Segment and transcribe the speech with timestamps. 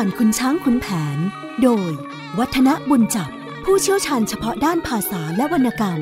[0.00, 0.86] ผ่านคุณช้างคุณแผ
[1.16, 1.18] น
[1.62, 1.90] โดย
[2.38, 3.30] วัฒนบุญจับ
[3.64, 6.00] ผู้เชี่ยวชาญเฉพาะด้านภาษาและวรรณกรรม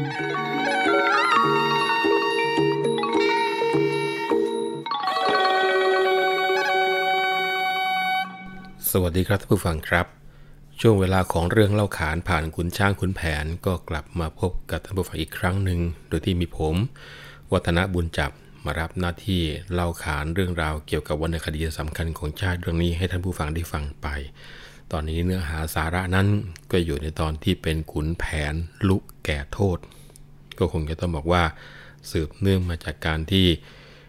[8.91, 10.06] สวัสดีครับท่านผู้ฟังครับ
[10.80, 16.74] ช่วงเวลาของเรื่องเล่าขานผ่านคุณช้างคุณแผนก็กลับมาพบกับท่านผู้ฟังอีกครั้งหนึ่ง โดยที่มีผม
[17.52, 18.30] วัฒนบุญจับ
[18.64, 19.42] มารับหน้าที่
[19.73, 24.09] เล่าขานเรื่องราวเกี่ยวกับวรรณคดีสำคัญของชาติเรื่องนี้ให้ท่านผู้ฟังได้ฟังไป
[24.92, 26.27] ตอนนี้เนื้อหาสาระนั้น
[26.72, 28.55] ก็อยู่ในตอนที่เป็นขุนแผน
[28.88, 29.78] ลุกแก่โทษ
[30.58, 31.42] ก็คงจะต้องบอกว่า
[32.10, 33.46] สืบเนื่องมาจากการที่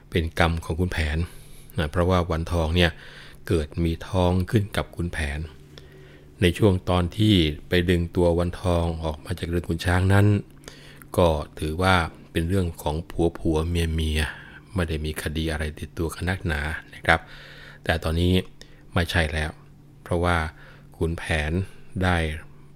[0.09, 1.17] เป็นกรรมของขุนแผน
[1.77, 2.91] นะเพราะว่าวันทองเนี่ย
[3.47, 5.39] เกิดมีท้องขึ้นกับขุนแผน
[6.41, 7.35] ในช่วงตอนที่
[7.69, 10.25] ไปดึงตัววันทองออกมาจากเรือนขุนช้างนั้น
[11.17, 11.27] ก็
[11.59, 11.95] ถือว่า
[12.31, 14.21] เป็นเรื่องของผัวผัวเมียเมีย
[14.75, 16.61] ไม่ได้มีคดีอะไรติดตัวขนักหนา
[16.95, 17.19] นะครับ
[17.83, 18.33] แต่ตอนนี้
[18.93, 19.51] ไม่ใช่แล้ว
[20.03, 20.37] เพราะว่า
[20.97, 21.51] ขุนแผน
[22.03, 22.17] ได้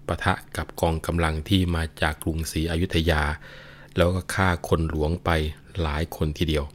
[0.08, 3.24] ปะทะกับกองกำลังที่มาจากกรุงศรีอยุธยา
[3.96, 5.30] แล้วก็ฆ่าคนหลวงไป
[5.82, 6.66] หลายคนทีเดียว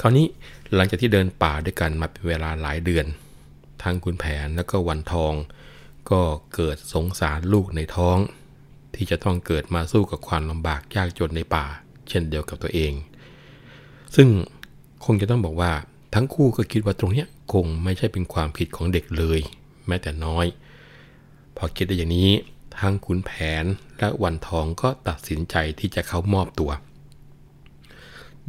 [0.00, 0.26] คราวนี้
[0.74, 3.06] หลังจากที่เดินป่าด้วยกันมาเป็นเวลาหลายเดือน
[3.82, 5.34] ทั้งขุนแผนแล้วก็วันทอง
[6.10, 6.20] ก็
[6.54, 8.18] เกิดสงสารลูกในท้อง
[8.94, 11.66] ที่จะต้องเกิดมาสู้กับความลำบากยากจนในป่า
[12.08, 12.92] เช่นเดียวกับตัวเอง
[14.16, 14.28] ซึ่ง
[15.04, 15.72] คงจะต้องบอกว่า
[16.14, 19.40] ทั้งคู่ก็คิดว่าตรงนี้คงไม่ใช่เป็นความผิดของเด็กเลย
[19.86, 20.46] แม้แต่น้อย
[21.56, 22.30] พอคิดได้อย่างนี้
[22.78, 23.30] ทั้งขุนแผ
[23.62, 23.64] น
[23.98, 26.70] และวันทองก็ตัดสินใจที่จะเข้ามอบตัว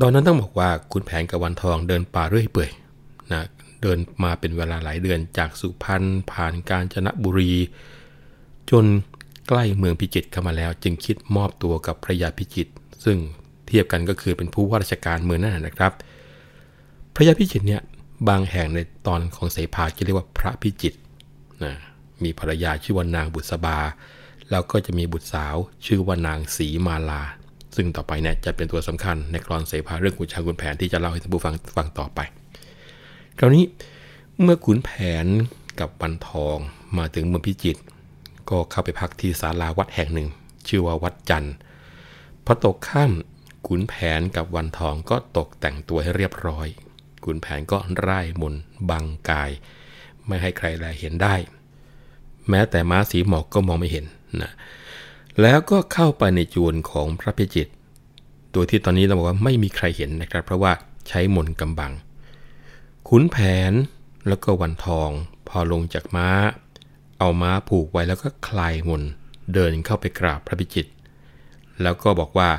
[0.02, 2.72] ตอนนั้นต้องบอกว่าขุนแผนกับวันทองเดินป่าเรื่อยเปื่อย
[3.32, 3.42] นะ
[3.82, 7.54] เดินมาเป็นเวลาหลายเดือนจากสุพรรณผ่านกาญจนบุรี
[8.72, 8.86] จน
[9.48, 12.72] ใกล้เมืองพิจิตรเข้ามาแล้ว จึงคิดมอบตัวกับพระยาพิจิตร
[13.06, 13.18] ซึ่ง
[13.74, 15.92] ทียบกันก็คือเป็นผู้ว่าราชการเมืองนั่นนะครับ
[17.16, 17.82] พระยาพิจิตรเนี่ย
[18.30, 20.98] บางแห่งในตอนของเสภาจะเรียกว่าพระพิจิตร
[21.64, 21.74] นะ
[22.24, 23.78] มีภรรยาชื่อว่านางบุษบา
[24.52, 27.22] แล้วก็จะมีบุตรสาวชื่อว่านางศรีมาลา
[27.76, 32.20] ซึ่งต่อไปเนี่ยจะเป็นตัวสำคัญในกรอนเสภาเรื่องขุนช้างขุนแผนที่จะเล่าให้ท่านผู้ฟังฟังต่อไป
[33.40, 33.66] คราวนี้
[34.42, 34.90] เมื่อขุนแผ
[35.24, 35.26] น
[35.80, 36.58] กับวันทอง
[36.98, 37.82] มาถึงเมืองพิจิตร
[38.50, 40.28] ก็เข้าไปพักที่ศาลาวัดแห่งหนึ่ง
[40.68, 41.54] ชื่อว่าวัดจันทร์
[42.46, 43.33] พอตกค่ำ
[43.68, 46.68] ขุนแผนกับวันทองก็ตกแต่งตัวให้เรียบร้อย
[47.26, 48.54] ขุนแผนก็ร่ายมน
[48.90, 49.52] บังกาย
[50.28, 51.36] ไม่ให้ใครแลเห็นได้
[52.50, 54.06] แม้แต่ม้าสีหมอกก็มองไม่เห็น
[54.42, 54.52] นะ
[55.42, 57.72] แล้วก็เข้าไปในจวนของพระพิจิตร
[58.54, 60.74] ตัวที่ตอนนี้เราบอกว่าไม่มีใครเห็นนะครับ เพราะว่า
[61.08, 61.92] ใช้มนกำบัง
[63.08, 63.38] ขุนแผ
[63.72, 63.74] น
[64.28, 65.10] แล้วก็วันทอง
[65.48, 66.30] พอลงจากม้า
[67.20, 69.04] เอาม้าผูกไว้แล้วก็คลายมน
[69.54, 70.92] เดินเข้าไปกราบพระพิจิตร
[71.82, 72.50] แล้วก็บอกว่า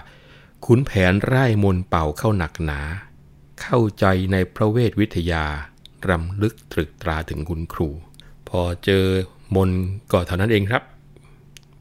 [0.69, 2.81] ขุนแผนไร่มนเป่าเข้าหนักหนา
[3.63, 5.45] เข้าใจในพระเวทวิทยา
[6.09, 7.89] รำลึกตรึกตราถึงคุณครู
[8.49, 9.05] พอเจอ
[9.55, 9.71] มน
[10.13, 10.83] ก็เท่านั้นเองครับ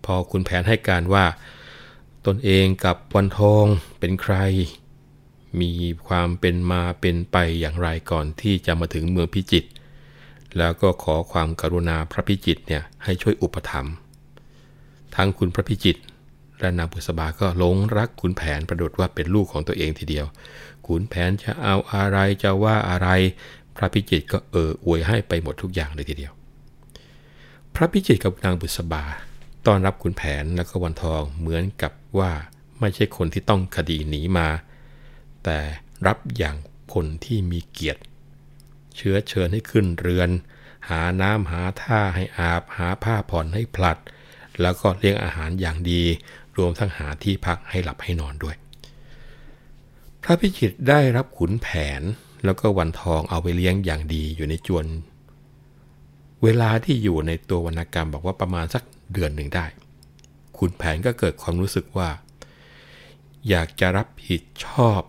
[0.06, 1.26] พอคุณแผนให้การว่า
[2.26, 3.66] ตนเองกับวันทอง
[4.00, 4.36] เป็นใคร
[5.62, 5.72] มี
[6.08, 9.70] ความเป็นมาเป็นไปอย่างไรก่อนที่จะมาถึงเมืองพิจิตร
[10.58, 13.94] แล้วก็ขอความกรุณาพระพิจิตเนี่ยให้ช่วยอุปถัมภ์
[15.16, 16.02] ทั้งคุณพระพิจิตร
[16.63, 20.25] และนางบุษบาก็หลงรักขุนแผนประดุดว่าเป็นลูกของตัวเองทีเดียว
[20.88, 23.07] ขุนแผนจะเอาอะไรจะว่าอะไร
[23.75, 26.34] พระพิจิตรก็เอออวยให้ไปหมดทุกอย่างเลยทีเดียว
[27.75, 29.03] พระพิจิตรกับนางบุษบา
[29.66, 32.31] ต้อนรับขุนแผนและก็วันทองเหมือนกับว่า
[32.80, 34.47] ไม่ใช่คนที่ต้องคดีหนีมา
[35.44, 35.59] แต่
[36.07, 36.56] รับอย่าง
[36.94, 38.01] คนที่มีเกียรติ
[38.95, 40.30] เชื้อเชิญให้ขึ้นเรือน
[40.90, 43.97] หาน้ำหาท่าให้อาบ หาผ้าผ่อนให้พลัด
[44.62, 46.03] แล้วก็เลี้ยงอาหารอย่างดี
[46.58, 48.56] รวมทั้งหาที่พักให้หลับให้นอนด้วย
[50.24, 51.68] พระพิจิตรได้รับขุนแผ
[52.00, 52.02] น
[52.46, 54.86] แล้วก็วันทองเอาไปเลี้ยงอย่างดีอยู่ในจวน
[56.44, 58.83] เวลาที่อยู่ในตัววรรณกรรมบอกว่าประมาณสัก
[59.13, 59.66] เดือนหนึ่งได้
[60.57, 62.10] ขุนแผนก็เกิดความรู้สึกว่า
[63.50, 65.01] อยากจะรับผิดชอบ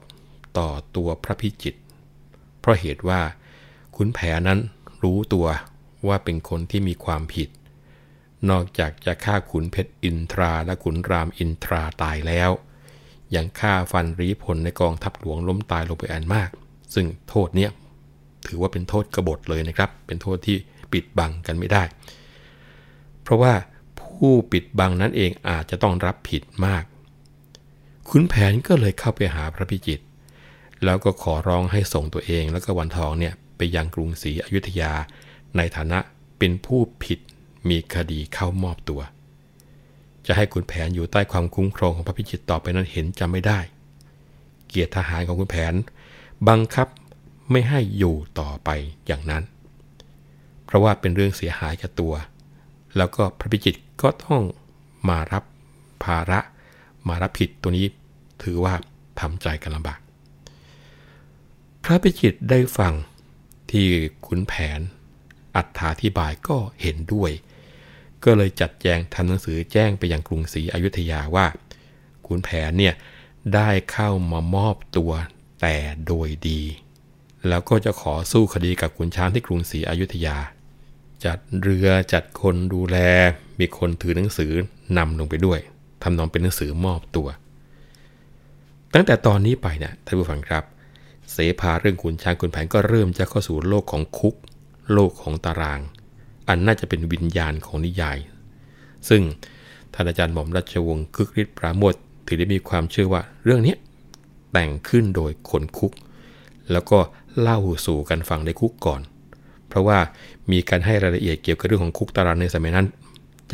[0.59, 1.81] ต่อตัวพระพิจิตร
[2.61, 3.21] เพราะเหตุว่า
[3.97, 4.61] ขุนแผนนั้น
[5.03, 5.47] รู้ตัว
[6.09, 7.49] ว่าเป็นคนที่มีความผิด
[8.51, 12.51] นอกจากจะฆ่าขุนเพชรอินทราและขุนรามอินทราตายแล้ว
[13.35, 16.51] ยังฆ่าฟันรีพลในกองทัพหลวงล้มตายลงไปอันมาก
[16.95, 17.71] ซึ่งโทษเนี้ย
[18.47, 20.57] ถือว่าเป็นโทษกบฏเลยนะครับ เป็นโทษที่
[20.93, 21.83] ปิดบังกันไม่ได้
[23.23, 23.55] เพราะว่า
[24.01, 26.85] ผู้ปิดบังนั้นเองอาจจะต้องรับผิดมาก
[28.09, 30.05] ขุนแผนก็เลยเข้าไปหาพระพิจิตร
[30.85, 34.93] แล้วก็ขอร้องให้ส่งตัวเองแล้วก็วันทองเนี่ยไปยังกรุงศรีอยุธยา
[35.57, 35.99] ในฐานะ
[36.39, 37.19] เป็นผู้ผิด
[37.69, 39.01] มีคดีเข้ามอบตัว
[40.27, 43.61] จะให้ขุนแผนอยู่ใต้ความคุ้มครองของพระพิจิตต่อไปนั้นเห็นจำไม่ได้
[44.69, 45.75] เกียรติทหารของขุนแผน
[46.49, 46.89] บังคับ
[47.51, 48.71] ไม่ให้อยู่ต่อไป
[49.07, 49.43] อย่างนั้น
[50.65, 52.15] เพราะว่าเป็นเรื่องเสียหายกับตัว
[52.97, 54.43] แล้วก็พระพิจิตก็ต้อง
[55.09, 55.45] มารับ
[56.05, 56.41] ภาระ
[57.09, 57.87] มารับผิดตัวนี้
[58.43, 58.75] ถือว่า
[59.21, 59.99] ทำใจกันลำบาก
[61.85, 62.93] พระพิจิตได้ฟัง
[63.71, 63.87] ที่
[64.27, 64.81] ขุนแผน
[65.57, 67.31] อัธาธิบายก็เห็นด้วย
[68.25, 71.47] ก็เลยจัดแจงทำหนังสือแจ้งไปยังกรุงศรีอยุธยาว่า
[72.27, 72.95] ขุนแผนเนี่ย
[73.55, 75.13] ได้เข้ามามอบตัว
[75.61, 75.77] แต่
[76.07, 76.63] โดยดี
[77.49, 80.37] แล้วก็จะขอสู้คดีกับขุนช้างที่กรุงศรีอยุธยา
[81.25, 82.97] จัดเรือจัดคนดูแล
[83.61, 84.53] มีคนถือหนังสือ
[84.99, 85.61] นำลงไปด้วย
[86.03, 87.29] ทำนองเป็นหนังสือมอบตัว
[88.95, 90.65] ตั้งแต่ตอนนี้ไปเนี่ยท่านผู้ฟังครับ
[91.33, 94.35] เสภาเรื่องขุนช้างขุนแผนก็เริ่มจะเข้าสู่โลกของคุก
[94.93, 95.81] โลกของตาราง
[96.49, 98.19] อันน่าจะเป็นวิญญาณของนิยาย
[99.09, 99.23] ซึ่ง
[99.95, 101.95] ท่านอาจารย์หม่อมราชวงศ์คึกฤทธิ์ปราโมท
[102.27, 103.75] ถือได้มีความเชื่อว่าเรื่องนี้
[104.53, 105.93] แต่งขึ้นโดยคนคุก
[106.73, 106.99] แล้วก็
[107.41, 109.01] เล่าสู่กันฟังในคุกก่อน
[109.69, 109.99] เพราะว่า
[110.51, 112.87] มีการให้รายละเอียดเกี่ยวกับเรื่องของคุกตารางในสมัยนั้น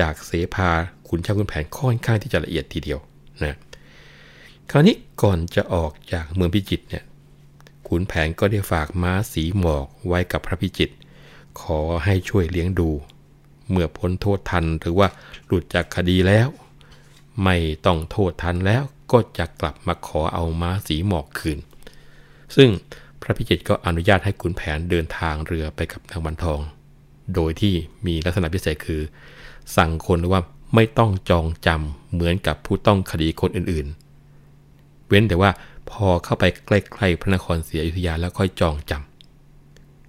[0.00, 0.70] จากเสภา
[1.08, 2.98] ขุนช้างขุนแผนค่อนข้างที่จะละเอียดทีเดียว
[3.44, 3.56] นะ
[4.70, 7.04] คราวนี้ก่อนจะออกจากเมืองพิจิตรเนี่ย
[7.88, 10.94] ขุนแผนก็ได้ฝากม้าสีหมอกไว้กับพระพิจิตร
[11.62, 12.90] ขอให้ช่วยเลี้ยงดู
[13.70, 15.08] เมื่อพ้นโทษทันหรือว่า
[15.46, 16.48] หลุดจากคดีแล้ว
[17.44, 17.56] ไม่
[17.86, 18.82] ต้องโทษทันแล้ว
[19.12, 21.58] ก็จะกลับมาขอเอาม้าสีหมอกคืน
[22.56, 22.70] ซึ่ง
[23.20, 26.60] พระพิจิตรก็อนุญาตให้ขุนแผนเดินทางเรือไปกับนางวันทอง
[27.34, 27.74] โดยที่
[28.06, 29.02] มีลักษณะพิเศษคือ
[29.76, 30.40] สั่งคนว่า
[30.74, 35.50] ไม่ต้องจองจำเหมือนกับผู้ต้องคดีคนอื่นๆ เว้นแต่ว่า
[35.90, 36.70] พอเข้าไปใก
[37.00, 39.09] ล้ๆพระนครศรีอยุธยาแล้วค่อยจองจำ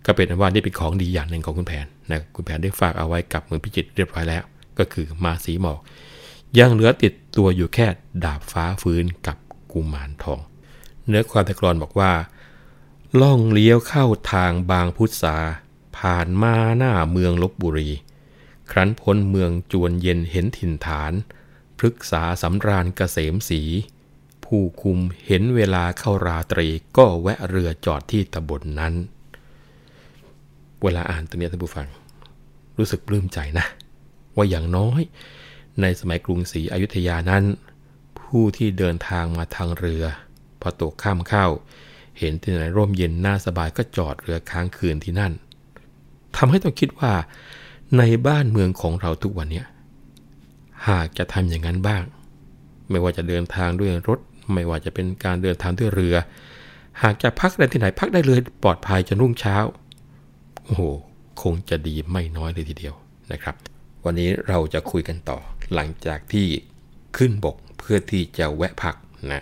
[0.05, 4.43] ก็เป็นว่านี่เป็นของดีอย่างหนึ่งของคุณแผนนะคุณแผนได้ฝากเอาไว้กับเมืองพิจิตรเรียบร้อยแล้ว
[4.79, 5.79] ก็คือมาสีหมอก
[6.59, 7.87] ยังเหลือติดตัวอยู่แค่
[8.23, 9.37] ดาบฟ้าฟื้นกับ
[9.71, 10.39] กุมารทอง
[11.07, 12.11] เนื้อความตะกรอนบอกว่า
[13.21, 15.37] ล่องเลี้ยวเข้าทางบางพุทธา
[15.97, 17.89] ผ่านมาหน้าเมืองลบบุรี
[18.71, 21.13] ครั้นพ้นเมืองจวนเย็นเห็นถิ่นฐาน
[21.77, 23.61] พฤกษาสำราญเกษมสี
[24.45, 28.93] ผู้คุมเห็นเวลาเข้าราตรีก็แวะเรือจอดที่ตำบลนนั้น
[30.83, 31.87] เวลาอ่านตัวนี้ท่านผู้ฟัง
[32.77, 33.65] รู้สึกปลื้มใจนะ
[34.35, 35.01] ว่าอย่างน้อย
[35.81, 37.43] ในสมัยกรุงศรีอยุธยานั้น
[38.19, 40.03] ผู้ที่เดินทางมาทางเรือ
[40.61, 41.45] พอตกข้ามเข้า
[42.19, 45.33] เห็นที่ไหนร่มเย็นน่าสบายก็จอดเรือค้างคืนที่นั่น
[46.35, 47.11] ทำให้ต้องคิดว่า
[47.97, 49.63] ในบ้านเมืองของเราทุกวันนี้
[50.89, 52.03] หากจะทำอย่างนั้นบ้าง
[52.89, 54.19] ไม่ว่าจะเดินทางด้วยรถ
[54.53, 56.15] ไม่ว่าจะเป็นการเดินทางด้วยเรือ
[57.03, 59.55] หากจะพักได้ที่ไหนพักได้เลยปลอดภัยจนรุ่งเช้า
[60.71, 60.85] โอ้โห
[61.41, 62.95] คงจะดีไม่น้อยเลยทีเดียว
[63.31, 63.55] นะครับ
[64.05, 65.39] วันนี้เราจะคุยกันต่อ
[65.73, 66.47] หลังจากที่
[67.17, 68.95] ขึ้นบกเพื่อที่จะแวะพัก
[69.31, 69.41] นะ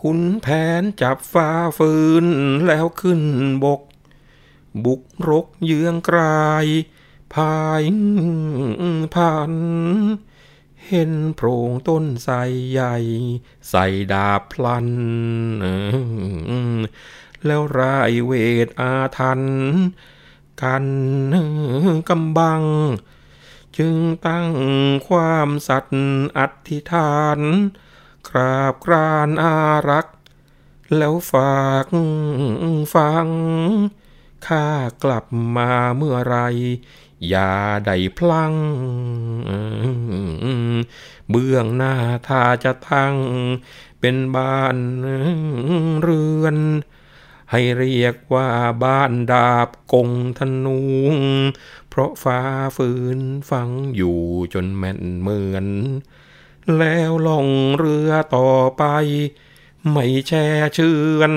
[0.00, 0.46] คุณแผ
[0.80, 1.92] นจับฟ้าฟื
[2.24, 2.26] น
[2.66, 3.22] แล้วขึ้น
[3.64, 3.82] บก
[4.84, 6.66] บุกรกเยืองกลาย
[7.34, 7.82] พาย
[9.14, 9.52] ผ่าน
[10.88, 12.34] เห็นโพรงต้นไทร
[12.72, 12.96] ใหญ่
[13.70, 14.88] ใส่ดาบพลัน
[17.44, 18.32] แล้วรายเว
[18.66, 19.42] ทอาทัน
[20.62, 20.86] กัน
[22.08, 22.62] กำบัง
[23.76, 24.48] จึงตั้ง
[25.08, 27.38] ความสัตย์อธิษฐาน
[28.28, 29.56] กราบกรานอา
[29.90, 30.06] รัก
[30.96, 31.86] แล้วฝาก
[32.94, 33.28] ฟัง
[34.46, 34.66] ข้า
[35.04, 35.24] กลับ
[35.56, 36.38] มาเมื่อไร
[37.32, 37.50] ยา
[37.86, 38.54] ได้พลัง
[41.30, 41.94] เบื้องหน้า
[42.28, 43.16] ถ้าจะทั้ง
[44.00, 44.76] เป็นบ้าน
[46.02, 46.56] เรือน
[47.50, 48.48] ให้เรียกว่า
[48.84, 50.80] บ้านดาบกงธนู
[51.88, 52.40] เพราะฟ้า
[52.76, 54.20] ฟืนฟังอยู่
[54.52, 55.66] จนแม่นเหมือน
[56.76, 58.84] แล้วล่องเรือต่อไป
[59.90, 61.34] ไม่แช่เชือน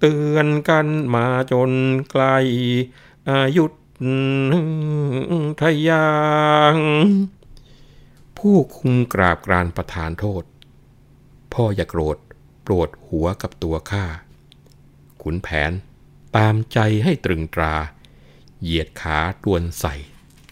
[0.00, 1.70] เตือนกันมาจน
[2.10, 2.24] ไกล
[3.30, 3.66] อายุ
[5.62, 6.10] ทยา
[6.74, 6.76] ง
[8.38, 10.44] ผู้คุมกราบกรานประทานโทษ
[11.52, 12.18] พ่ออย่าโกรธ
[12.62, 14.04] โปรดหัวกับตัวข้า
[15.22, 15.72] ขุนแผน
[16.36, 17.74] ตามใจให้ตรึงตรา
[18.62, 19.94] เหยียดขาตวนใส่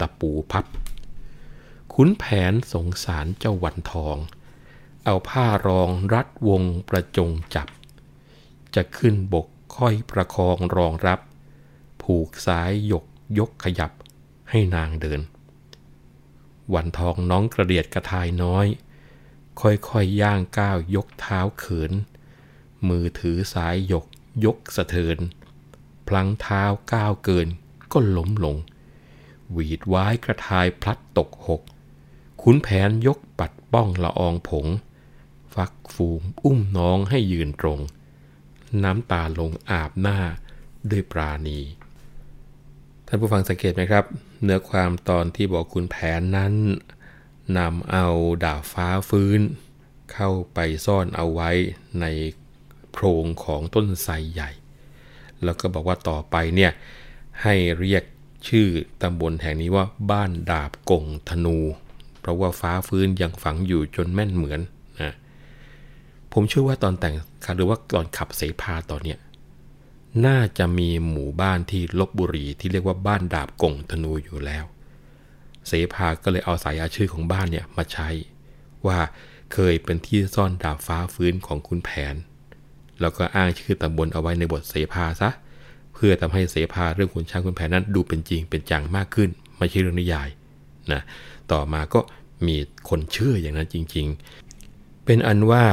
[0.01, 0.67] ตะปูพับ
[1.95, 4.17] ขุนแผนสงสารเจ้าวันทอง
[5.05, 7.69] เอาผ้ารองรัดวงประจงจับ
[8.75, 9.47] จะขึ้นบก
[9.77, 11.21] ค่อยประคองรองรับ
[12.03, 13.05] ผูกสายหยก
[13.39, 13.93] ยกขยับ
[14.51, 15.21] ให้นางเดิน
[16.75, 18.67] วันทองน้องกระเดียดกระทายน้อย
[19.61, 21.93] ค่อยๆยย่างก้าวยกเท้าเขิน
[22.89, 24.07] มือถือสายหยก
[24.45, 25.19] ยกสะเทิน
[26.07, 27.49] พลังเท้าก้าวเกิน
[27.93, 28.57] ก็ล้มลง
[29.53, 31.63] หวีดว้ายกระทายพลัดตกหก
[32.43, 34.67] ขุนแผนยกปัดป้องละอองผง
[35.55, 37.81] ฟักฟูมอุ้มน้องให้ยืนตรง
[38.85, 40.19] น้ำตาลงอาบหน้า
[40.91, 41.61] ด้วยปราณี
[43.07, 44.05] ท่านผู้ฟังสังเกตไหมครับ
[44.43, 46.55] เนื้อความตอนที่บอกคุณแผนนั้น
[47.59, 48.07] นำเอา
[48.45, 49.41] ดาบฟ้าฟื้น
[50.13, 51.51] เข้าไปซ่อนเอาไว้
[52.01, 52.07] ใน
[52.93, 54.51] โพรงของต้นไทรใหญ่
[55.45, 56.73] แล้วก็บอกว่าต่อไปเนี่ย
[57.43, 58.05] ให้เรียก
[58.49, 58.69] ชื่อ
[59.03, 61.59] ตำบลแห่งนี้ว่าบ้านดาบกงธนู
[62.21, 64.61] เพราะว่าฟ้าฟื้นยังฝังอยู่จนแม่นเหมือน
[66.33, 67.15] ผมเชื่อว่าตอนแต่ง
[67.57, 69.19] หรือว่าตอนขับเสพาตอนเนี้ย
[70.27, 74.65] น่าจะมีหมู่บ้านที่ลบบุรีที่เรียกว่าบ้านดาบกงธนูอยู่แล้ว
[75.67, 78.09] เสภาก็เลยเอาสายอาชื่อของบ้านเนี่ยมาใช้
[78.87, 78.99] ว่า
[79.53, 82.15] เคยเป็นที่ซ่อนดาบฟ้าฟื้นของคุณแผน
[83.01, 85.31] แล้วก็อ้างชื่อตำบลเอาไว้ในบทเสภาซะ
[85.95, 90.29] เพื่อทำให้เสภาเรื่องขุนช้างคุณแผนนั้นดูเป็นจริงเป็นจังมากขึ้น ไม่ใช่เรื่องนิยาย
[90.93, 91.01] นะ
[91.53, 92.01] ต่อมาก็
[92.47, 92.57] มี
[92.89, 94.07] คนเชื่ออย่างนั้นจริง
[94.57, 95.65] ๆ เป็นอันว่า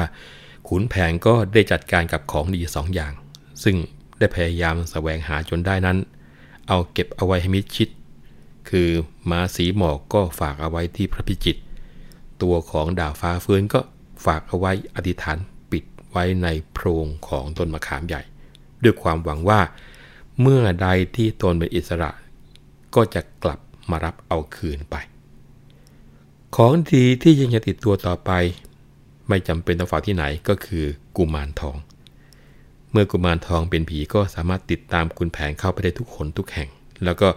[0.67, 3.13] ขุนแผนก็ได้จัดการกับของดีสองอย่าง
[3.63, 3.75] ซึ่ง
[4.19, 5.97] ได้พยายามแสวงหาจนได้นั้น
[6.67, 7.89] เอาเก็บเอาไว้ให้มิดชิด
[8.69, 8.89] คือ
[9.29, 11.57] ม้าสีหมอกก็ฝากเอาไว้ที่พระพิจิต
[12.41, 13.79] ตัวของดาวฟ้าฟื้นก็
[14.25, 15.37] ฝากเอาไว้อธิษฐาน
[15.71, 18.21] ปิดไว้ในโพรงของต้นมะขามใหญ่
[18.83, 19.61] ด้วยความหวังว่า
[20.41, 22.11] เมื่อใดที่ตนเป็นอิสระ
[22.95, 24.95] ก็จะกลับมารับเอาคืนไป
[26.55, 28.31] ของดีที่ยังจะติดตัวต่อไป
[29.29, 30.85] ไม่จำเป็นต้องฝากที่ไหนก็คือ
[31.17, 31.77] กุมารทอง
[32.91, 36.69] เมื่อกุมารทองเป็นผีก็สามารถติดตามคุณแผนเข้าไปได้ทุกคนทุกแห่ง
[37.05, 37.27] แล้วก็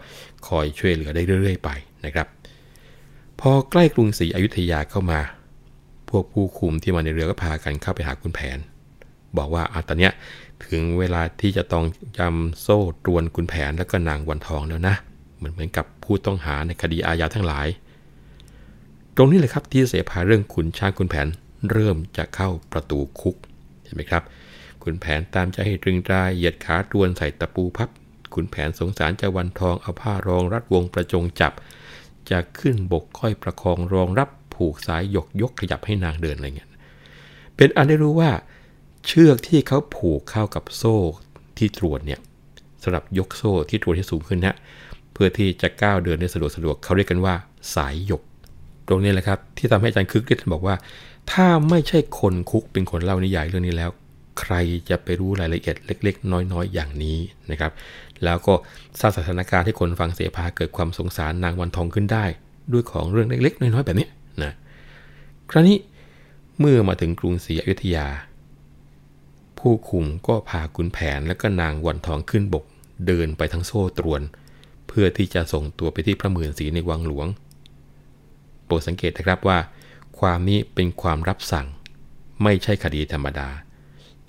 [0.48, 1.70] คอยช่วยเหลือได้เรื่อย ๆ ไป
[2.04, 2.26] นะครับ
[3.40, 5.20] พอใกล้กรุงศรีอยุธยาเข้ามา
[6.10, 8.58] พวกผู้คุมที่มาในเรือก็พากันเข้าไปหาคุณแผน
[9.36, 10.12] บอกว่าอาตอนเนี้ย
[10.66, 11.84] ถึงเวลาที่จะต้อง
[12.18, 14.94] จำโซ่ตรวนคุณแผนแล้วก็นางวันทองแล้วนะ
[15.36, 17.66] เหมือนเหมือนกับผู้ต้องหาในคดีอาญาทั้งหลาย
[19.16, 21.26] ตรงนี้เลยครับที่เสภาเรื่องขุนช้างคุณแผน
[21.70, 23.36] เริ่มจะเข้าประตูคุก
[23.84, 24.22] เห็นไหมครับ
[24.82, 27.88] คุณแผนตามใจให้ตรึงตราเหยียดขาตรวนใส่ตะปูพับ
[28.34, 31.52] คุณแผนสงสารเจ้าวันทองเอาผ้ารองรัดวงประจงจับ
[32.30, 36.70] จะขึ้นบกค่อยประคองรองรับผูกสายยกยกขยับให้นางเดินอะไรเงี้ย
[37.56, 38.30] เป็นอันได้รู้ว่า
[39.06, 40.96] เชือกที่เขาผูกเข้ากับโซ่
[41.58, 42.20] ที่ตรวจเนี่ย
[42.82, 44.56] สำหรับยกโซ่ที่ตรวจที่สูงขึ้นนะ
[45.12, 47.34] เพื่อที่จะก้าวเดินได้สะดวกสะดวกเขาเรียกกันว่า
[47.74, 48.22] สายยก
[48.88, 50.74] ตรงนี้แหละครับ ที่ทำให้อาจารย์คึกฤทธิ์บอกว่า
[51.30, 53.90] ถ้าไม่ใช่คนคุกเป็นคนเล่านิยายเรื่องนี้แล้ว
[54.40, 54.54] ใคร
[54.88, 57.18] จะไปรู้รายละเอียดเล็ก ๆ น้อยๆ อย่างนี้
[57.50, 57.72] นะครับ
[58.24, 58.54] แล้วก็
[59.00, 62.24] สร้างสถานการณ์ให้คนฟังเสียพาเกิดความสงสารนางวันทองขึ้นได้
[62.72, 64.08] ด้วยของเรื่องเล็ก ๆ น้อยๆ แบบนี้
[64.42, 64.52] นะ
[65.50, 65.78] คราวนี้
[66.58, 68.06] เมื่อมาถึงกรุงศรีอยุธยา
[69.58, 72.64] ผู้คุมก็พาขุนแผนและก็นางวันทองขึ้นบก
[73.06, 74.22] เดินไปทั้งโซ่ตรวน
[74.88, 77.26] เพื่อที่จะส่งตัวไปที่พระหมื่นศรีในวังหลวง
[78.64, 79.58] โปรดสังเกตนะครับว่า
[80.18, 81.66] ความนี้เป็นความรับสั่ง
[82.42, 83.48] ไม่ใช่คดีธรรมดา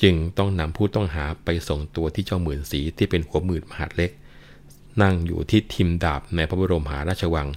[0.02, 4.12] จึงต้องนำผู้ต้องหาไปส่งตัวที่เจ้าหมื่นศรีที่เป็นหัวหมื่นมหาดเล็ก
[5.02, 7.48] นั่งอยู่ที่ทิมดาบในพระบรมหาราชวัง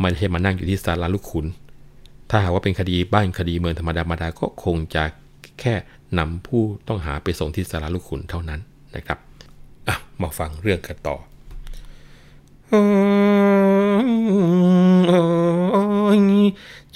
[0.00, 1.46] ไม่ใช่มานั่งอยู่ที่ศาลาลูกขุน
[2.30, 5.04] ถ้าหากว่าเป็นคดีบ้านคดีเมืองธรรมดาธรรมดาก็คงจะ
[5.60, 5.74] แค่
[6.18, 8.60] นำผู้ต้องหาไปส่งที่สาราลูกขุนเท่านั้น
[8.96, 9.18] นะครับ
[9.88, 11.16] อะมาฟังเรื่องกันต่อ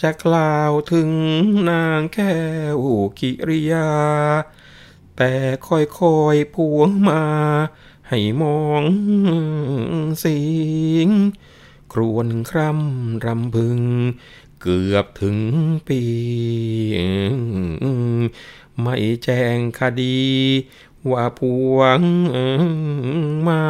[0.02, 1.10] จะกล่าวถึง
[1.70, 2.36] นางแก้
[2.76, 2.78] ว
[3.20, 3.90] กิริยา
[5.16, 5.32] แต่
[5.66, 7.24] ค่อยๆพวงมา
[8.08, 8.84] ให้มอง
[10.24, 10.40] สิ
[11.06, 11.08] ง
[11.92, 13.80] ครวนคร่ำรำพึง
[14.60, 15.38] เกือบถึง
[15.88, 16.02] ปี
[18.80, 20.20] ไม่แจ้งคดี
[21.10, 21.40] ว่าพ
[21.74, 22.00] วง
[23.48, 23.64] มา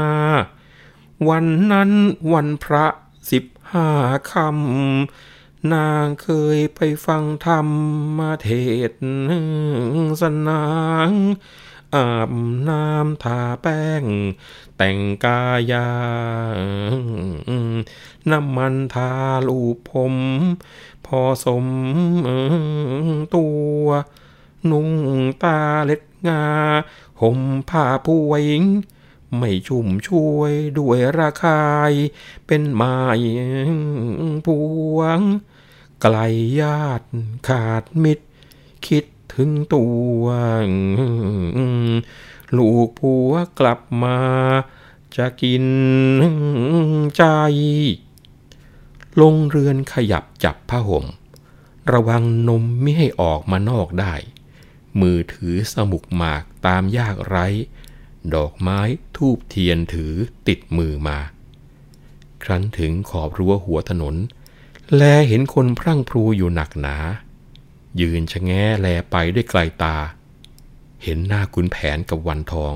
[1.28, 1.90] วันนั้น
[2.32, 2.86] วันพระ
[3.30, 3.88] สิบห้า
[4.30, 5.31] คำ
[5.70, 7.68] นางเคยไปฟังธรรม
[8.18, 8.48] มาเท
[8.90, 8.92] ศ
[10.20, 10.66] สนา
[11.08, 11.10] ง
[11.94, 12.30] อาบ
[12.68, 14.04] น้ำทาแป้ง
[14.76, 15.42] แต่งกา
[15.72, 15.90] ยา
[18.30, 19.10] น้ำมันทา
[19.48, 20.14] ลูกผม
[21.06, 21.66] พอสม
[23.34, 23.46] ตั
[23.82, 23.86] ว
[24.70, 24.90] นุ่ง
[25.42, 26.44] ตาเล็ดงา
[27.20, 28.64] ห่มผ้าผู้หญิง
[29.36, 31.92] ไม่ชุ่มช่วยด้วยราคาย
[32.46, 32.98] เป็นไม้
[34.46, 34.48] พ
[34.96, 35.20] วง
[36.02, 36.18] ไกล
[36.60, 37.06] ญาติ
[37.48, 38.26] ขาดมิตร
[38.86, 39.04] คิด
[39.34, 39.84] ถึงตั
[40.20, 40.22] ว
[42.56, 44.18] ลูกผัวกลับมา
[45.16, 45.66] จะกิน
[47.16, 47.24] ใจ
[49.20, 51.04] ลงเรือนขยับจับผ้าห่ม
[51.92, 54.14] ระวังนมไม่ให้ออกมานอกได้
[55.00, 57.46] มือถือสมุกหมากตามยากไร้
[58.34, 58.80] ดอกไม้
[59.16, 60.12] ทูบเทียนถือ
[60.48, 61.18] ติดมือมา
[62.42, 64.16] ครั้นถึงขอบรั้วหัวถนน
[64.96, 66.96] แลเห็นคนพรั่งพรูอยู่หนักหนา
[68.00, 69.96] ยืนชะแงแลไปด้วยไกลตา
[71.02, 72.74] เห็นหน้าขุนแผนกับวันทอง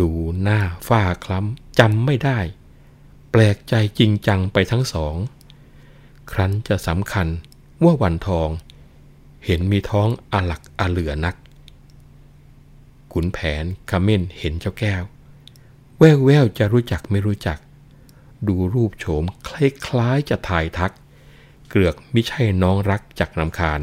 [0.00, 0.10] ดู
[0.42, 2.38] หน้าฝ้าคล้ำจำไม่ได้
[3.30, 5.16] แปลกใจจริงจังไปทั้งสอง
[6.32, 7.28] ครั้นจะสำคัญ
[7.84, 8.48] ว่าวันทอง
[9.44, 11.36] เห็นมีท้องอลักอเหลือนัก
[13.12, 15.02] ขุนแผนขมิ้นเห็นเจ้าแก้ว
[15.98, 17.58] แววแววจะรู้จักไม่รู้จัก
[18.48, 19.50] ดูรูปโฉมค
[19.96, 20.92] ล้ายๆจะถ่ายทัก
[21.68, 23.80] เกลือกไม่ใช่น้องรักจากนำคาญ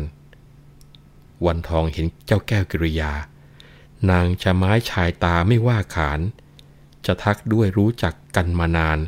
[1.46, 3.12] วันทองเห็นเจ้าแก้วกิริยา
[4.10, 6.20] นางจะไม้ชายตาไม่ว่าขาน
[7.06, 9.00] จะทักด้วยรู้จักกันมานาน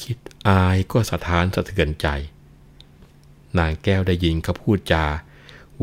[0.00, 0.18] คิด
[0.48, 2.06] อายก็สะท้านสะเทือนใจ
[3.58, 5.04] นางแก้วได้ยินเขาพูดจา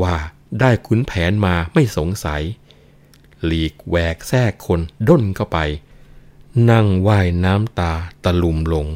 [0.02, 0.16] ว่า
[0.60, 2.42] ได้ขุนแผนมาไม่สงสัย
[3.46, 5.58] หลีกแหวกแทรกคนด้นเข้าไป
[6.70, 8.88] นั่งว่ายน้ำตาตะลุมลง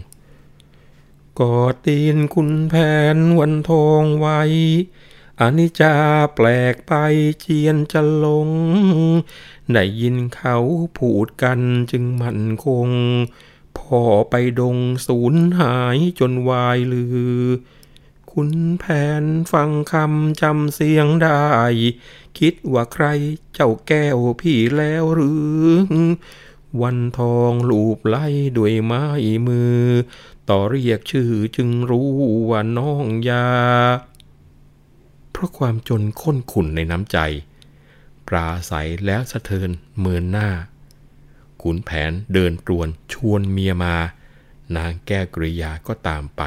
[1.39, 2.73] กอดตีนคุณแผ
[3.15, 4.41] นวันทองไว้
[5.39, 5.95] อานิจจา
[6.35, 6.93] แปลกไป
[7.41, 8.49] เจียนจะลง
[9.73, 10.57] ได้ยินเขา
[10.97, 11.59] พูดกัน
[11.91, 12.89] จึงมั่นคง
[13.77, 14.77] พ่อไปดง
[15.07, 17.39] สูญหายจนวายลือ
[18.31, 18.85] คุณแผ
[19.21, 21.47] นฟังคำจำเสียงได้
[22.39, 23.05] คิดว่าใคร
[23.53, 25.31] เจ้าแก้วพี่แล้วหรื
[25.63, 25.67] อ
[26.81, 29.05] วันทองลูบไล่ด้วยไม้
[29.47, 29.81] มือ
[30.49, 32.09] ต่อเรียกชื่อจึงรู้
[32.49, 33.47] ว่าน้องยา
[35.31, 37.17] เพราะความจนข้นขุ่นในน้ำใจ
[38.27, 40.49] ปราศัยแล้วสะเทินเมินหน้า
[41.61, 43.95] ขุนแผนเดินตรวนชวนเมียมา
[44.77, 46.41] นางแก้วกริยาก็ตามไป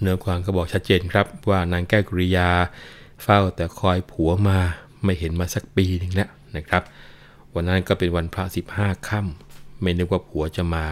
[0.00, 2.48] เนื้อความก็บอกชัดเจนครับว่านางแก้วกริยา
[3.22, 4.58] เฝ้าแต่คอยผัวมา
[5.04, 6.82] ไม่เห็นมาสักปีหนึ่งแล้วนะครับ
[7.54, 10.86] วันนั้นก็เป็นวันพระสิบห้าค่ำไม่นึกว่าผัวจะมา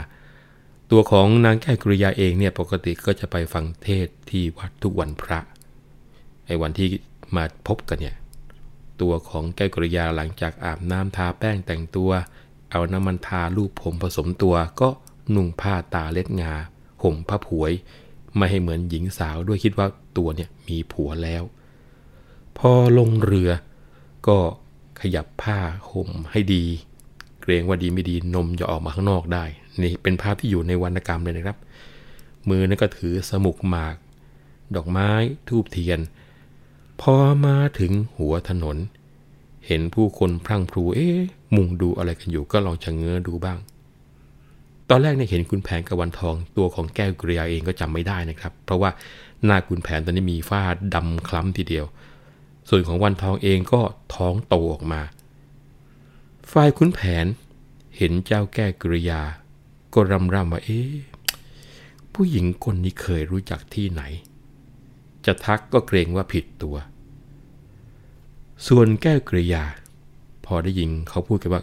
[0.90, 5.38] ตัวของนางแก้วกริยาเองเนี่ยปกติก็จะไปฟังเทศที่วัดทุกวันพระ
[6.46, 6.88] ไอ้วันที่
[7.36, 8.16] มาพบกันเนี่ย
[9.00, 12.10] ตัวของแก้วกริยาหลังจากอาบน้ำทาแป้งแต่งตัว
[12.70, 14.88] เอาน้ำมันทาลูบผมผสมตัวก็
[15.34, 16.52] นุ่งผ้าตาเล็ดงา
[17.02, 17.72] ห่มผ้าผวย
[18.36, 19.86] ไม่ให้เหมือนหญิงสาวด้วยคิดว่า
[20.18, 21.42] ตัวเนี่ยมีผัวแล้ว
[22.58, 23.50] พอลงเรือ
[24.26, 24.38] ก็
[25.02, 25.58] ขยับผ้า
[25.90, 26.64] ห่มให้ดี
[27.42, 29.44] เกรงว่าดีไม่ดีนมจะออกมาข้างนอกได้
[29.82, 31.56] นี่เป็นภาพที่อยู่ในวรรณกรรมเลยนะครับ
[32.48, 33.96] มือนั้นก็ถือสมุกหมาก
[34.74, 35.10] ดอกไม้
[35.48, 36.00] ทูบเทียน
[37.00, 37.14] พอ
[37.46, 38.76] มาถึงหัวถนน
[39.66, 41.18] เห็นผู้คนพรั่งพรูเอ๊ะ
[41.54, 43.58] มุงดูอะไรกันอยู่ก็ลองชะเง้อดูบ้าง
[44.90, 48.90] ตอนแรกเนี่ยเห็นคุณแผนกับวันทองตัวของแก้วกริยาเองก็จำไม่ได้นะครับ เพราะว่า
[49.44, 50.62] หน้าคุณแผนตอนนี้มีฝ้า
[50.94, 51.84] ดำคล้ำทีเดียว
[52.74, 53.80] ส่วนของวันทองเองก็
[54.14, 55.00] ท้องโตออกมา
[56.52, 57.26] ฝ่ายคุณแผน
[57.96, 59.22] เห็นเจ้าแก้กริยา
[59.94, 60.92] ก็รำรำว่าเอ๊ะ
[62.12, 64.02] ผู้หญิงคนนี้เคยรู้จักที่ไหน
[65.26, 66.76] จะทักก็เกรงว่าผิดตัว
[68.68, 69.64] ส่วนแก้วกริยา
[70.46, 71.62] พอได้ยินเขาพูดกันว่า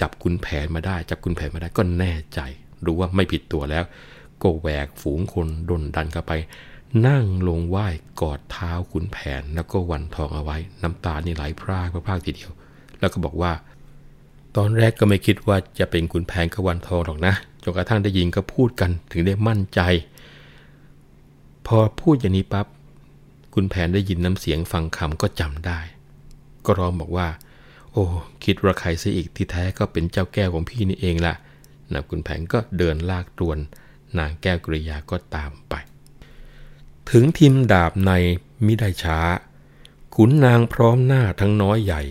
[0.00, 2.40] จับคุณแผนมาได้ จับคุณแผนมาได้ก็แน่ใจ
[2.84, 3.84] รู้ว่าไม่ผิดตัวแล้ว
[4.42, 6.32] ก็แหวกฝูงคนดนดันเข้าไป
[7.06, 7.86] นั่งลงไหว้
[8.20, 12.50] กอดเท้าขุนแผนแล้วก็วันทองเอาไว้ น้ำตานี่ไหลพรากพรากทีเดียว
[13.00, 13.52] แล้วก็บอกว่า
[14.56, 19.80] ตอนแรกก็ไม่คิดว่าจะเป็นขุนแผนกับวันทองหรอกนะจนกระทั่งได้ยินก็พูดกันถึงได้มั่นใจ
[21.66, 22.66] พอพูดอย่างนี้ปั๊บ
[23.54, 25.80] คุณแผนได้ยินน้ำเสียงฟังคำก็จำได้
[26.64, 27.28] ก็ร้องบอกว่า
[27.92, 28.04] โอ้
[28.44, 31.34] คิดว่าใครซะอีกที่แท้ก็เป็นเจ้าแก้วของพี่นี่เองล่ะ
[31.92, 33.58] นะคุณแผนก็เดินลากตรวน
[34.18, 35.74] นางแก้วกริยาก็ตามไป
[37.10, 38.12] ถึงทิมดาบใน
[38.64, 39.18] มิได้ช้า
[40.14, 42.02] ขุนนางพร้อมหน้าทั้งน้อยใหญ่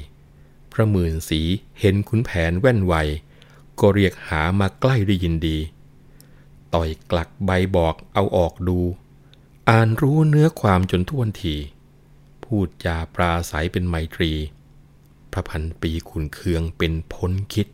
[0.72, 1.42] พระหมื่นสี
[1.80, 2.94] เห็นขุนแผนแว่นไว
[3.80, 5.58] ก็เรียกหามาใกล้ได้ยินดี
[6.74, 8.80] ต่อยกลักใบบอกเอาออกดู
[9.70, 11.56] อ่านรู้เนื้อความจนท่วนที
[12.44, 14.32] พูดจาปราศัยเป็นไมตรี
[15.32, 17.68] พระพันปีขุนเคืองเป็นพ้นคิด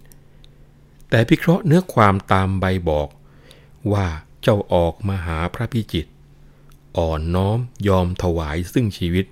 [1.10, 3.10] แต่พิเคราะห์เนื้อความตามใบบอก
[3.94, 4.08] ว่า
[4.42, 6.12] เจ้าออกมาหาพระพิจิตร
[6.98, 9.26] อ่อนน้อมยอมถวายซึ่งชีวิต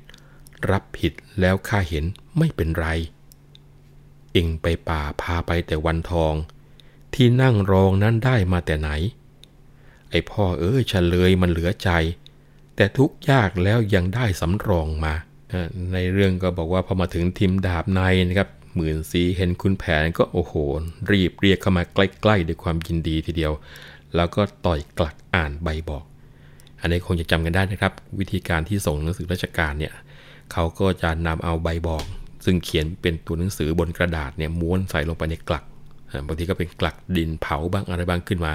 [0.72, 2.06] รับผิดแล้วข้าเห็น
[2.38, 2.88] ไม่เป็นไร
[4.34, 6.34] เองไปป่าพาไปแต่วันทอง
[7.14, 8.90] ที่นั่งรองนั้นได้มาแต่ไหน
[10.10, 11.90] ไอพ่อเอ้ยเฉลยมันเหลือใจ
[12.76, 15.14] แต่ทุกยากแล้วยังได้สำรองมา
[15.94, 20.54] ในเรื่องก็บอกว่าพอมาถึงทีมดาบในนะครับหมื่นสีเห็นคุณแผนก็โอ้โห
[21.12, 23.54] รีบเรียกเข้ามาใกล้ๆด้วยความยินดีทีเดียว
[24.16, 26.04] แล้วก็ต่อยกลักอ่านใบบอก
[26.86, 29.94] อันนี้คงจะจำกันได้นะครับ วิธีการที่ส่งหนังสือราชการเนี่ย
[30.52, 32.06] เขาก็จะนำเอาใบบอก
[32.46, 35.64] ซึ่งเขียนเป็นตัวหนังสือบนกระดาษเนี่ยม้วนใส่ลงไปในกลัก
[36.28, 38.54] บางทีก็เป็นกลักดินเผาบ้างอะไรบ้างขึ้นมา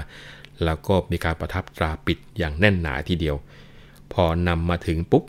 [0.63, 3.35] แล้วก็มีการประทับตราปิดอย่างแน่นหนาทีเดียว
[4.13, 5.23] พอนำมาถึงปุ๊บ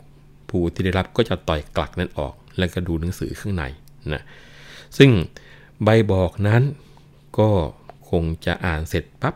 [0.49, 3.63] ผผู้ที่ได้รับก็จะต่อยกลักนั้นออก แล้วก็ดูหนังสือข้างใน
[4.13, 4.23] นะ
[4.97, 5.09] ซึ่ง
[5.83, 6.63] ใบบอกนั้น
[7.39, 7.49] ก็
[8.09, 9.35] คงจะอ่านเสร็จปับ๊บ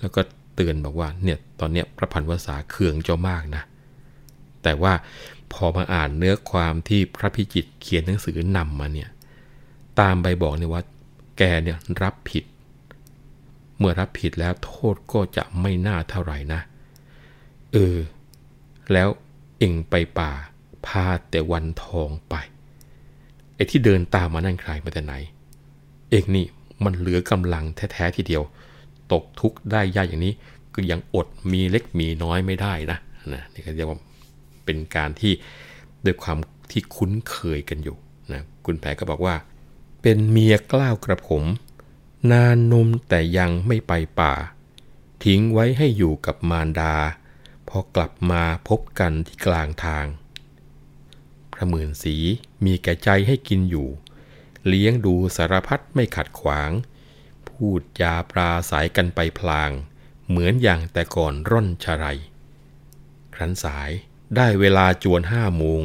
[0.00, 0.20] แล้วก็
[0.54, 3.62] เตือนบอกว่าเนี่ยตอนเนี้ยพระพันวษาเคืองเจ้ามากนะ
[4.62, 4.92] แต่ว่า
[5.52, 9.08] พอมาอ่านเนื้อความที่พระพิจิตเขียนหนังสือนำมาเนี่ย
[10.00, 10.82] ตามใบบอกเนี่ยว่า
[11.38, 12.44] แกเนี่ยรับผิด
[13.76, 16.60] เมื่อรับผิดแล้วโทษก็จะไม่น่าเท่าไหร่นะ
[17.72, 17.98] เออ
[18.92, 19.08] แล้ว
[19.58, 20.32] เอ็งไปป่า
[20.86, 22.34] พาแต่วันทองไป
[23.54, 25.14] ไอ้ที่เดินตามมานั่นใครมาแต่ไหน
[26.10, 26.46] เอกนี่
[26.84, 28.42] มันเหลือกำลังแท้ ๆ ทีเดียว
[29.14, 30.34] ตกทุกข์ได้ยากอย่างนี้
[30.74, 32.98] ก็ยังอดมีเล็กมีน้อยไม่ได้นะ
[33.32, 33.98] นะนี่ก็เรียกว่า
[34.64, 35.32] เป็นการที่
[36.04, 36.38] ด้วยความ
[36.70, 37.96] ที่คุ้นเคยกันอยู่
[38.32, 39.34] นะคุณแผก็บอกว่า
[40.02, 41.44] เป็นเมียกล้าวกระผม
[42.30, 44.34] นานนมแต่ยังไม่ไปป่า
[45.24, 46.94] ทิ้งไว้ให้อยู่กับมารดา
[47.68, 50.06] พอกลับมาพบกันที่กลางทาง
[51.52, 52.16] พระหมื่นสี
[52.64, 53.88] มีแก่ใจให้กินอยู่
[54.66, 56.70] เลี้ยงดูสารพัดไม่ขัดขวาง
[57.54, 59.70] พูดจาปราสายกันไปพลาง
[60.28, 62.06] เหมือนอย่างแต่ก่อนร่อนชะไร
[63.34, 63.90] ครั้นสาย
[64.36, 65.82] ได้เวลาจวนห้าโมง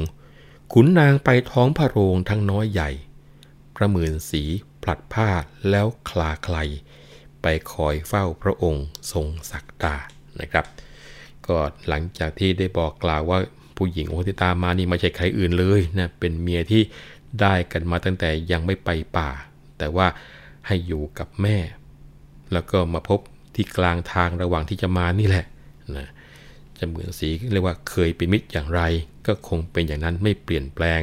[0.73, 2.89] ขุนนางไปท้องพระโรงทั้งน้อยใหญ่
[3.75, 4.43] พระมื่นสี
[4.83, 5.29] ผลัดผ้า
[5.69, 6.57] แล้วคลาใคร
[7.41, 9.95] ไปคอยเฝ้าพระองค์ทรงศักดา
[10.39, 10.65] นะครับ
[11.47, 13.39] ก็หลังจากที่ได้บอกกล่าวว่า
[13.77, 16.81] ผู้หญิงโอติตามานี่ไม่ใช่ใครอื่นเลยนะเป็นเมียที่
[17.41, 19.29] ได้กันมาตั้งแต่ยังไม่ไปป่า
[19.77, 20.07] แต่ว่า
[20.69, 21.57] ให้อยู่กับแม่
[22.53, 23.19] แล้วก็มาพบ
[23.55, 25.45] ที่กลางทางระหว่างที่จะมานี่แหละ
[25.97, 26.07] นะ
[26.77, 28.81] จะเหมือนสีเรียกว่าเคยเป็นมิตรอย่างไร
[29.27, 31.01] ก็คงเป็นอย่างนั้นไม่เปลี่ยนแปลง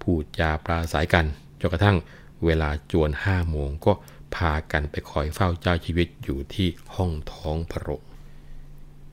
[0.00, 1.24] พูดจาปราศัยกัน
[1.60, 1.96] จนกระทั่ง
[2.44, 3.92] เวลาจวนห้าโมงก็
[4.34, 8.02] พากันไปคอยเฝ้าเจ้าชีวิตอยู่ที่ห้องท้องพระโรง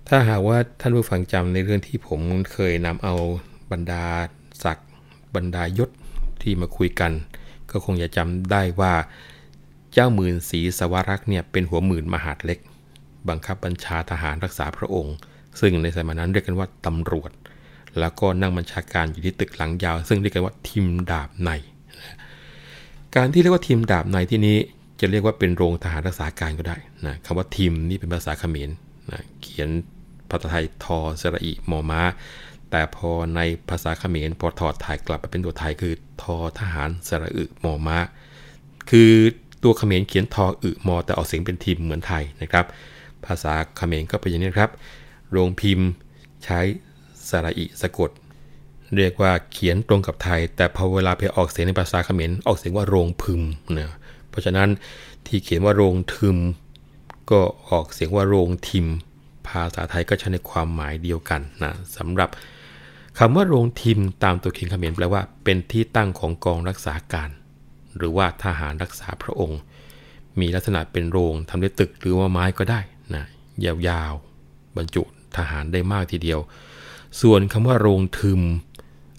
[0.08, 3.16] ถ้าหากว่าท่านผู้ฟังจำในเรื่องที่ผมเคยนำเอา
[3.72, 4.04] บรรดา
[4.64, 4.90] ศักดิ์
[5.36, 5.90] บรรดายศ
[6.42, 7.12] ที่มาคุยกัน
[7.72, 8.94] ก็คงจะจำได้ว่า
[10.00, 12.60] จ้าหมื่นศรีสวรักษ์เนี่ยเป็นหัวหมื่นมหาดเล็ก
[13.30, 15.16] บังคับบัญชาทหารรักษาพระองค์
[15.60, 17.32] ซึ่งในสมัยนั้นเรียกกันว่าตำรวจ
[18.00, 21.52] แล้วก็นั่งบัญชาการอยู่ที่ตึกหลังยาว ซึ่งเรียกกันว่าทีมดาบใน
[23.16, 24.58] การที่เรียกว่าทีมดาบในที่นี้
[25.00, 28.70] จะเรียกว่าเป็นโรงทหารรักษาการก็ได้นะคำว่าทีมนี่เป็นภาษาเขมร
[29.12, 29.70] นะเขียน
[30.30, 32.02] ภาษาไทยทอสระอิมอม้า
[32.72, 37.98] แต่พอในภาษาเขมรพอถอดถ่ายกลับมาเป็นตัวไทยคือทอทหารสระอึมอม้า
[38.90, 39.12] คือ
[39.63, 42.65] ตัวเขมรเขียนทออึมอแต่ออกเสียงเป็นทีมเหมือนไทยนะครับ
[43.26, 44.72] ภาษาเขมรก็เป็นอย่างนี้ครับ
[45.32, 45.88] โรงพิมพ์
[46.43, 46.60] ใช้
[47.30, 48.12] สระอิสะกด
[48.95, 53.41] เรียกว่าเขียนตรงกับไทย แต่พอเวลาไปออกเสียงในภาษาเขมรออกเสียงว่าโรงพึม
[53.78, 53.91] นะ
[54.30, 54.69] เพราะฉะนั้น
[55.28, 56.38] ที่เขียนว่าโรงทึม
[57.32, 58.88] ก็ออกเสียงว่าโรงทิม
[59.48, 62.30] ภาษาไทยก็ใช้ในความหมายเดียวกันนะสำหรับ
[63.19, 67.30] คำว่าโรงทิมตามตัวเขียนเขมรแปลว่าเป็นที่ตั้งของกองรักษาการ
[67.97, 69.60] หรือว่าทหารรักษาพระองค์
[70.39, 72.80] มีลักษณะเป็นโรงทำด้วยตึกหรือว่าไม้ก็ได้
[73.15, 73.23] นะ
[73.65, 75.04] ยาวๆ บรรจุ
[75.38, 76.39] ทหารได้มากทีเดียว
[77.21, 78.41] ส่วนคำว่าโรงทึม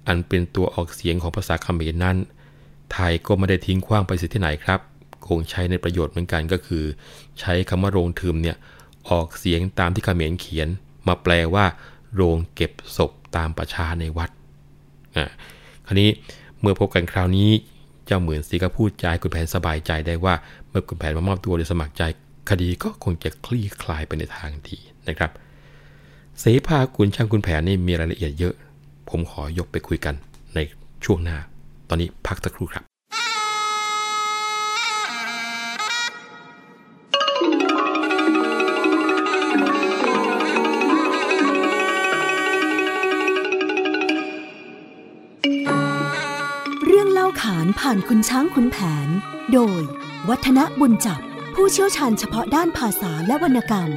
[0.06, 2.16] อันเป็นตัวออกเสียงของภาษาเขมรนั้น
[2.92, 4.80] ไทยก็ไม่ได้ทิ้งขว้างไปสิที่ไหนครับ
[5.28, 6.84] คงใช้ในประโยชน์เหมือนกันก็คือ
[7.40, 8.56] ใช้คำว่าโรงทึมเนี่ย
[9.10, 10.68] ออกเสียงตามที่เขมรเขียน
[11.06, 11.64] มาแปลว่า
[12.14, 14.30] โรงเก็บศพตามประชาในวัด
[15.16, 15.26] อ่า
[15.86, 16.10] คราวนี้
[16.60, 17.50] เมื่อพบกันคราวนี้
[18.10, 20.34] จ้าเหมือนสีก็พูดใจคุณแผนสบายใจได้ว่า
[20.68, 22.02] เมื่อคุณแผนมามอบตัวโดยสมัครใจ
[22.50, 24.76] คดีก็คงจะคลี่คลายไปในทางดี
[25.08, 25.30] นะครับ
[26.38, 28.54] เสภาคุณช่างคุณแผนนี่มีรายละเอียดเยอะ
[29.08, 30.14] ผมขอยกไปคุยกัน
[30.54, 30.58] ใน
[31.04, 31.38] ช่วงหน้า
[31.88, 49.08] ตอนนี้พักสักครู่ครับาขานผ่านคุณช้างคุณแผน
[49.52, 49.80] โดย
[50.28, 51.20] วัฒนบุญจับ
[51.54, 53.90] ผู้เชี่ยวชาญเฉพาะด้านภาษาและวรรณกรรม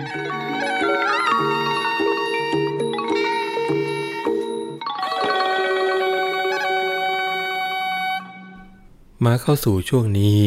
[9.25, 10.41] มาเข้าสู่ช่วงนี้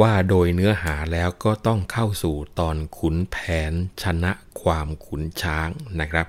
[0.00, 3.36] ว่าโดยเนื้อหาแล้วก็ต้องเข้าสู่ตอนขุนแผ
[3.70, 3.72] น
[4.02, 5.68] ชนะความขุนช้าง
[6.00, 6.26] นะครับ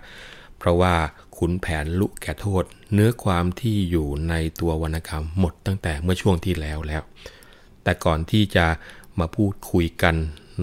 [0.57, 0.95] เพราะว่า
[1.37, 7.01] ขุนแผนลุแก่โทษ เนื้อความที่อยู่ในตัววรรณกรรมหมดตั้งแต่เมื่อช่วงที่แล้วแล้ว
[7.83, 8.65] แต่ก่อนที่จะ
[9.19, 10.15] มาพูดคุยกัน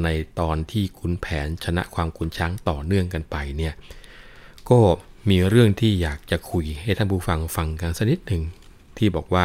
[0.05, 0.09] ใน
[0.41, 3.75] ตอนที่ขุนแผนชนะความขุนช้างต่อเนื่องกันไปเนี่ย
[4.71, 4.79] ก็
[5.31, 8.43] มีเรื่องที่อยากจะคุยให้ท่านผู้ฟังฟังกันสักนิดหนึ่ง
[8.99, 9.45] ที่บอกว่า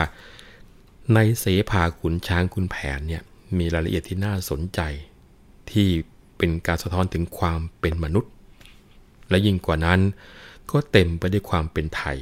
[1.13, 3.21] ในเสภาขุนช้างขุนแผนเนี่ย
[3.57, 4.79] มีรายละเอียดที่น่าสนใจ
[5.71, 5.87] ที่
[6.37, 8.31] เป็นการสะท้อนถึงความเป็นมนุษย์
[9.29, 9.99] และยิ่งกว่านั้น
[10.71, 12.17] ก็เต็มไปด้วยความเป็นไทย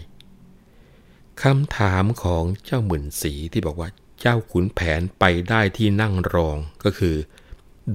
[1.42, 3.90] คำถามของเจ้าหมื่นสีที่บอกว่า
[4.22, 7.16] เจ้าขุนแผนไปได้ที่นั่งรองก็คือ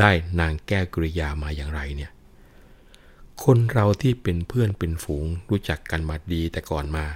[0.00, 0.10] ได้
[0.40, 2.12] นางแก้วกริยามาอย่างไรเนี่ย
[3.44, 7.06] คนเราที่เป็นเพื่อนเป็นฝูงรู้จักกันมาดีแต่ก่อนมา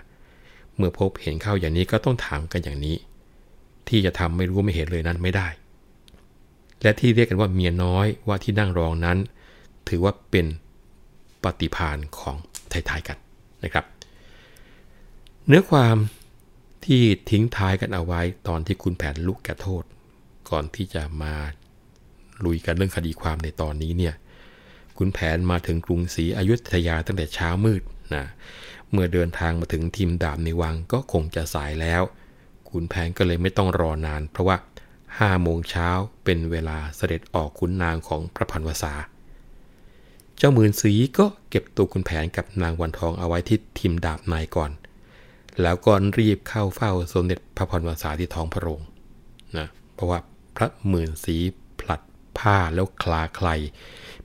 [0.76, 2.96] เมื่อพบเห็นเข้าอย่างนี้ก็ต้องถามกันอย่างนี้
[3.88, 5.48] ที่จะทำไม่รู้ไม่เห็นเลยนั้นไม่ได้
[6.82, 9.18] และที่เรียกกันว่าเมียน้อยว่าที่นั่งรองนั้น
[9.88, 10.46] ถือว่าเป็น
[11.44, 12.36] ปฏิพานของ
[12.70, 13.18] ไทยๆกัน
[13.64, 13.84] นะครับ
[15.46, 15.96] เนื้อความ
[16.84, 19.84] ที่ทิ้งท้ายกันเอาไว้ตอนที่คุณแผนลุกแก่โทษ
[20.50, 21.34] ก่อนที่จะมา
[22.44, 24.14] ลุยกันเรื่องคดีความในตอนนี้เนี่ย
[24.98, 27.82] คุณแผนมาถึงกรุงศรีอยุธยาตั้งแต่เช้ามืด
[28.14, 28.24] นะ
[28.90, 32.02] เมื่อเดินทางมาถึงทีมดาบในวังก็คงจะสายแล้ว
[32.70, 34.56] คุณแผนก็เลยไม่ต้องรอนาน เพราะว่า
[35.18, 35.88] ห้าโมงเช้า
[36.24, 38.92] เป็นเวลาเสด็จออกขุนนางของพระพันวษา
[40.38, 44.70] เจ้าหมื่นสีก็เก็บตัวคุณแผนกับนางวันทองเอาไว้ที่ทีมดาบนายก่อน
[45.62, 48.80] แล้วก็รีบเข้าเฝ้าสมเด็จพระพันวษาที่ท้องพระโรง
[49.58, 50.18] นะเพราะว่า
[50.56, 51.36] พระหมื่นสี
[51.80, 52.00] ผลัด
[52.38, 53.48] ผ้าแล้วคลาใคร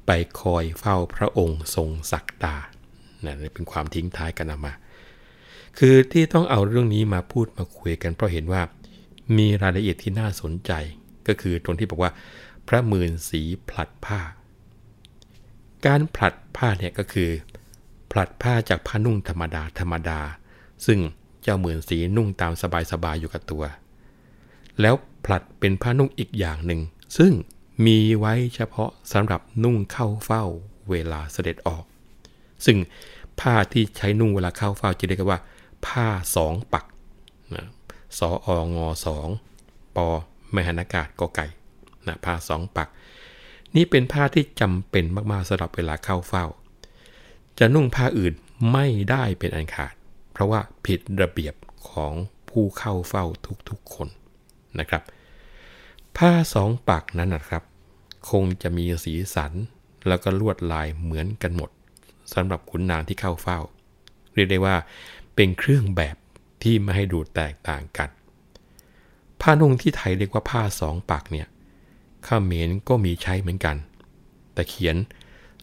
[0.06, 2.56] ไปคอยเฝ้าพระองค์ทรงศักดา
[3.26, 4.74] นั่นเป็นความทิ้งท้ายกันมา
[5.78, 8.62] คือที่ต้องเอาเรื่องนี้มาพูดมาคุยกันเพราะเห็นว่า
[9.38, 10.72] มีรายละเอียดที่น่าสนใจ
[11.28, 12.12] ก็คือตรงที่บอกว่า
[12.68, 14.20] พระหมื่นสีผลัดผ้า
[15.86, 17.30] การผลัดผ้าเนี่ยก็คือ
[18.12, 20.20] ผลัดผ้าจากผ้านุ่งธรรมดาธรรมดา
[20.86, 21.00] ซึ่ง
[21.44, 22.54] เจ้าหมื่นสีนุ่งตาม
[22.92, 23.64] สบายๆอยู่กับตัว
[24.82, 26.82] แล้วผลัดเป็นผ้านุ่งอีกอย่างหนึ่ง
[27.18, 27.32] ซึ่ง
[27.86, 30.44] มีไว้เฉพาะสำหรับนุ่งเข้าเฝ้า
[30.90, 31.84] เวลาเสด็จออก
[32.66, 32.78] ซึ่ง
[33.40, 35.40] ผ้าที่ใช้นุ่งเวลาเข้าเฝ้าจะเรียกว่า
[35.86, 36.86] ผ้าสองปัก
[37.56, 37.68] นะ
[38.20, 39.28] สอองอสอง
[39.96, 40.08] ปอ
[40.56, 41.46] มหันอากาศกอไก่
[42.08, 42.88] นะผ้าสองปัก
[43.76, 46.46] นี่เป็นผ้าที่จำเป็นมากๆสำหรับเวลาเข้าเฝ้า
[47.60, 48.34] จะนุ่งผ้าอื่น
[48.72, 49.94] ไม่ได้เป็นอันขาด
[50.32, 51.56] เพราะว่าผิดระเบียบ
[51.90, 52.14] ของ
[52.50, 53.26] ผู้เข้าเฝ้า
[53.70, 54.08] ทุกๆคน
[54.80, 55.04] นะครับ
[56.18, 57.64] ผ้าสองปักนั้นนะครับ
[58.30, 59.52] คงจะมีสีสัน
[60.08, 61.70] แล้วก็ลวดลายเหมือนกันหมด
[62.34, 63.60] สำหรับขุนนางที่เข้าเฝ้า
[64.34, 64.76] เรียกได้ว่า
[65.36, 66.16] เป็นเครื่องแบบ
[66.64, 68.10] ที่ไม่ให้ดูแตกต่างกัน
[69.42, 71.48] ผ้านุ่งที่ไทยเรียกว่าผ้าสองปักเนี่ย
[72.26, 73.76] ข้าเมนก็มีใช้เหมือนกัน
[74.54, 74.96] แต่เขียน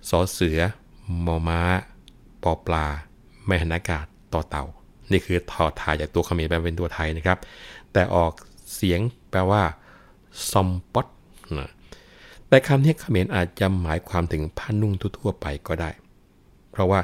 [0.08, 0.58] สอเสือ
[1.26, 1.60] มอม้า
[2.42, 2.86] ปอปลา
[3.46, 4.64] แม่หันอากาศต่อเต่า
[5.10, 7.38] นี่คือถอดถ่ายจากตัวเขมรแปลเป็นตัวไทยนะครับ
[7.92, 8.32] แต่ออก
[8.74, 9.62] เสียงแปลว่า
[10.50, 11.06] ซอมปอต
[11.58, 11.70] นะ
[12.48, 15.90] แต่คำนี้เขมรอาจจะหมายความถึงผ้านุ่งทั่วไปก็ได้
[16.70, 17.00] เพราะว่า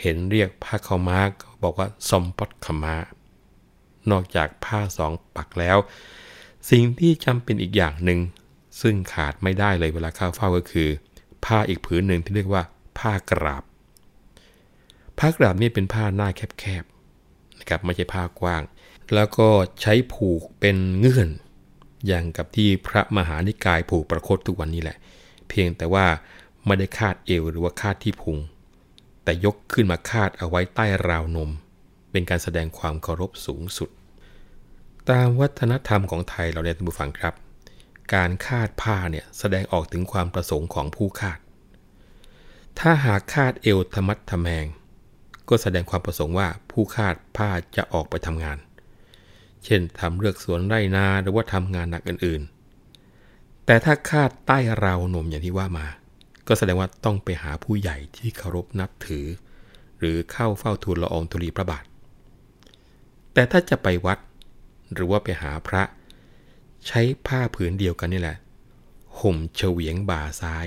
[0.00, 2.94] เห็นเรียกผ้าขาม้าก็บอกว่าซอมปอตขม้า
[4.10, 5.78] นอกจากผ้าสองปักแล้ว
[6.70, 8.18] สิ่งที่จำเป็นอีกอย่างหนึ่ง
[8.80, 10.88] ซึ่งขาดไม่ได้เลยเวลาเข้าเฝ้าก็คือ
[11.44, 12.62] ผ้าอีกผืนหนึ่งที่เรียกว่า
[12.98, 13.64] ผ้ากราบ
[15.18, 16.28] ผ้ากราบนี่เป็นผ้าหน้า
[16.60, 18.62] แคบๆนะครับไม่ใช่ผ้ากว้าง
[19.14, 19.48] แล้วก็
[19.82, 21.28] ใช้ผูกเป็นเงื่อน
[22.06, 24.96] อย่างกับที่พระมหานิกายผูกประคตทุกวันนี้แหละ
[25.48, 26.06] เพียงแต่ว่า
[26.66, 28.38] ไม่ได้คาดเอวหรือว่าคาดที่พุง
[29.24, 31.50] แต่ยกขึ้นมาคาดเอาไว้ใต้ราวนม
[32.10, 33.90] เป็นการแสดงความเคารพสูงสุด
[35.10, 37.34] ตามวัฒนธรรมของไทยเราเนี่ยท่านผู้ฟังครับ
[38.14, 41.38] การคาดผ้าเนี่ยแสดงออกถึงความประสงค์ของผู้คาด
[42.78, 44.66] ถ้าหากคาดเอวธรรมัดทแมง
[45.48, 48.58] ก็แสดงความประสงค์ว่าผู้คาดผ้าจะออกไปทำงาน
[49.64, 55.86] เช่นทำเลือกสวนไร่นาหรือว่าทำงานหนักอื่นๆ แต่ถ้าคาดใต้ราวนมอย่างที่ว่ามา
[56.48, 59.26] ก็แสดงว่าต้องไปหาผู้ใหญ่ที่เคารพนับถือ
[59.98, 61.84] หรือเข้าเฝ้าทูลละอองธุลีพระบาท
[63.32, 64.18] แต่ถ้าจะไปวัด
[64.92, 65.82] หรือว่าไปหาพระ
[66.86, 68.36] ใช้ผ้าผืนเดียวกันนี่แหละ
[69.20, 70.66] ห่มเฉวียงบ่าซ้าย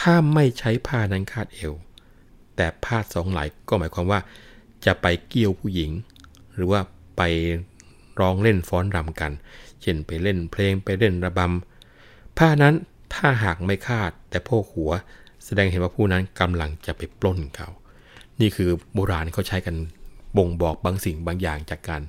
[0.00, 1.74] ถ้าไม่ใช้ผ้านั้นคาดเอว
[2.56, 4.20] แต่พาดสองไหลก็หมายความว่า
[4.86, 5.90] จะไปเกี่ยวผู้หญิง
[6.54, 6.80] หรือว่า
[7.16, 7.22] ไป
[8.20, 9.32] ร้องเล่นฟ้อนรำกัน
[9.80, 12.74] เช่นไปเล่นเพลงไปเล่นระบำ ผ้านั้น
[13.14, 14.92] ถ้าหากไม่คาดแต่โพกหัว
[15.44, 17.68] แสดงเห็นว่าผู้นั้นกำลังจะไปปล้นเขา
[18.40, 19.76] นี่คือโบราณเขาใช้กัน
[20.36, 22.02] บ่งบอกบางสิ่งบางอย่างจากการ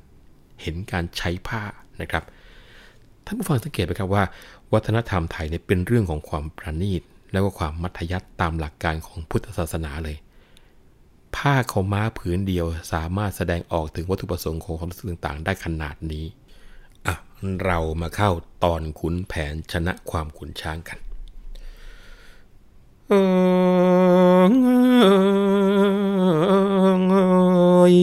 [0.62, 1.64] เห็นการใช้ผ้า
[2.02, 2.24] นะครับ
[3.26, 4.24] ท่านผู้ฟังสังเกตไหมครับว่า
[4.74, 10.18] วัฒนธรรมไทยเนี่ยเป็นเรื่องของความประณีต แล้วก็ความมัธยัติตามหลักการของพุทธศาสนาเลย
[11.36, 16.26] ผ้าเขาม้าผืนเดียวสามารถแสดงออกถึงวัตถุประสงค์ของความรู้สึกต่างๆ ได้ขนาดนี้
[17.06, 17.16] อะ
[17.66, 18.32] เรามาเข้า
[18.64, 20.98] ตอนขุนแผนชนะความขุนช้างกัน
[23.10, 23.14] เอ
[27.94, 27.96] ย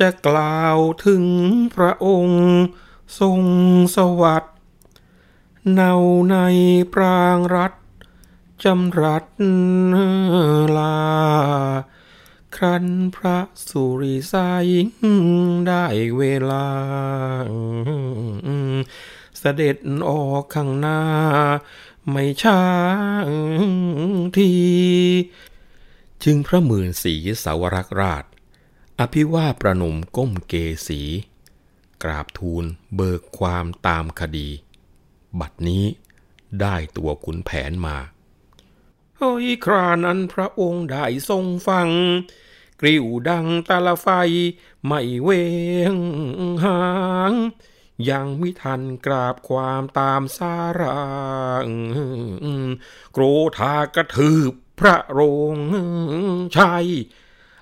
[0.00, 1.24] จะกล่าวถึง
[1.76, 2.44] พระองค์
[3.20, 3.40] ทรง
[3.96, 4.54] สวัสดิ์
[5.72, 5.92] เนา
[6.30, 6.36] ใน
[6.94, 7.72] ปรางรัฐ
[8.64, 9.24] จำรัด
[10.76, 11.00] ลา
[12.56, 12.86] ครัน
[13.16, 14.66] พระสุริสาย
[15.66, 15.84] ได้
[16.18, 16.68] เวลา
[19.38, 19.76] เสด็จ
[20.08, 21.00] ออกข้างหน้า
[22.10, 22.62] ไม่ช้า
[24.36, 24.52] ที
[26.24, 28.24] จึงพระหมื่นสีสาวรักราช
[29.00, 30.54] อภิวาประนมก้มเก
[30.86, 31.00] สี
[32.02, 34.48] กราบทูลเบิกความตามคดี
[35.40, 35.84] บัดนี้
[36.60, 37.96] ได้ตัวขุนแผนมา
[39.16, 41.88] เฮ้ยครานั้นพระองค์ได้ทรงฟัง
[42.80, 44.08] กริ้วดังตาละไฟ
[44.86, 45.30] ไม่เว
[45.94, 45.96] ง
[46.64, 46.82] หา
[47.30, 47.32] ง
[48.08, 51.04] ยังมิทันกราบความตามสารา
[51.66, 51.68] ง
[53.12, 53.24] โกร
[53.58, 55.20] ธากระทืบพระโร
[55.54, 55.56] ง
[56.56, 56.88] ชัย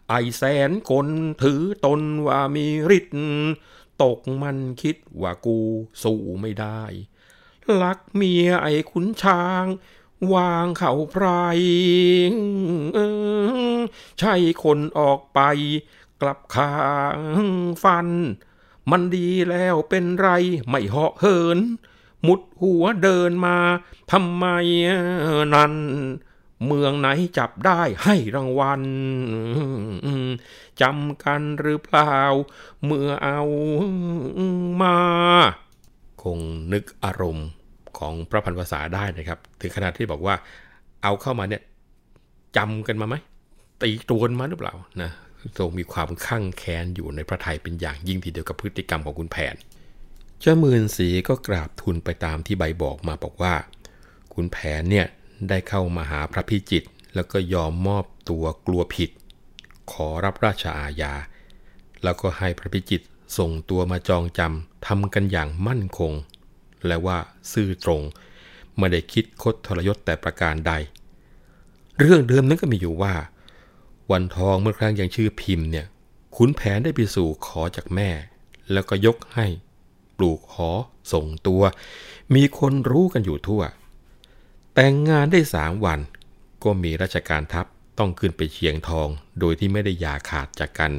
[0.09, 1.07] ไอแสนคน
[1.42, 2.66] ถือตนว่ามี
[2.97, 3.21] ฤทธิ์
[4.03, 5.59] ตกมันคิดว่ากู
[6.03, 6.83] สู้ไม่ได้
[7.83, 9.64] ลักเมียไอ้ขุนช้าง
[10.33, 11.27] วางเข่าไพร
[14.21, 15.40] ใช่คนออกไป
[16.21, 16.77] กลับขา
[17.16, 17.18] ง
[17.83, 18.09] ฟัน
[18.90, 20.29] มันดีแล้วเป็นไร
[20.68, 21.59] ไม่เหาะเหิน
[22.27, 23.59] มุดหัวเดินมา
[24.12, 24.47] ทำไม
[25.55, 25.75] นั้น
[26.66, 28.83] เมืองไหนจับได้ให้รางวัล
[30.81, 32.16] จำกันหรือเปล่า
[32.85, 33.40] เมื่อเอา
[34.81, 34.99] มา
[36.23, 36.38] คง
[36.73, 37.49] นึกอารมณ์
[37.99, 40.35] ของพระพันภาษาได้นะครับ ถึงขนาดที่บอกว่า
[41.03, 41.62] เอาเข้ามาเนี่ย
[42.57, 43.14] จำกันมาไหม
[43.83, 45.11] ตีตวนมาหรือเปล่านะ
[45.59, 49.55] ทรงมีความข้างแค้นอยู่ในพระไทยเป็นอย่างยิ่งทีเดียวกับพฤติกรรมของคุณแผน
[50.40, 53.55] เจ้ามื่นสีก็กราบทูลไปตามที่ใบบอกมาบอกว่า
[54.35, 55.07] คุณแผนเนี่ย
[55.48, 59.11] ได้เข้ามาหาพระพิจิตรแล้วก็ยอมมอบตัวกลัวผิด
[59.92, 61.12] ขอรับราชอาญา
[62.03, 63.07] แล้วก็ให้พระพิจิตร
[63.38, 66.12] ส่งตัวมาจองจำทำกันอย่างมั่นคง
[66.87, 67.18] และว่า
[67.53, 68.03] ซื่อตรง
[68.79, 70.72] ไม่ได้คิดคดทรยศแต่ประการใด
[71.98, 73.14] เรื่องเดิมนั้นก็มีอยู่ว่า
[74.11, 75.87] วันทองเมื่อครั้งยังชื่อพิมพ์เนี่ย
[76.37, 78.11] ขุนแผนได้ไปสู่ขอจากแม่
[78.72, 79.46] แล้วก็ยกให้
[80.16, 80.70] ปลูกหอ
[81.12, 81.62] ส่งตัว
[82.35, 83.62] มีคนรู้กันอยู่ทั่ว
[84.81, 86.01] แต่งงานได้สามวัน
[86.64, 87.67] ก็มีราชการทัพ
[87.99, 89.09] ต้องขึ้นไปเชียงทอง
[89.41, 90.93] โดยที่ไม่ได้ยาขาดจากกัน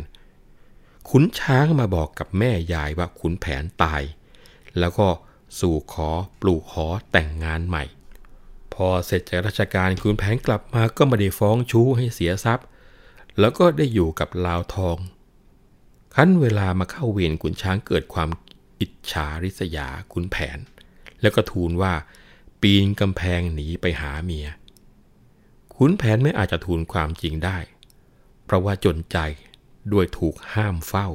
[1.09, 4.01] ขุนช้างมาบอกกับแม่ยายว่าขุนแผนตาย
[4.79, 5.07] แล้วก็
[5.59, 6.09] สู่ขอ
[6.41, 7.83] ปลูกหอแต่งงานใหม่
[8.73, 12.67] พอเสร็จจากราชการขุนแผนกลับมาก็ไม่ได้ฟ้องชู้ให้เสียทรัพย์
[13.39, 14.97] แล้วก็ได้อยู่กับลาวทอง
[16.15, 18.29] ขั้นเวลามาเข้าเวรขุนช้างเกิดความ
[18.79, 20.57] อิจฉาริษยาขุนแผน
[21.21, 21.93] แล้วก็ทูลว่า
[22.61, 24.47] ปีนกำแพงหนีไปหาเมีย
[25.75, 27.57] ขุนแผนไม่อาจจะทูลความจริงได้
[28.45, 29.17] เพราะว่าจนใจ
[29.91, 31.07] ด้วยถูกห้ามเฝ้า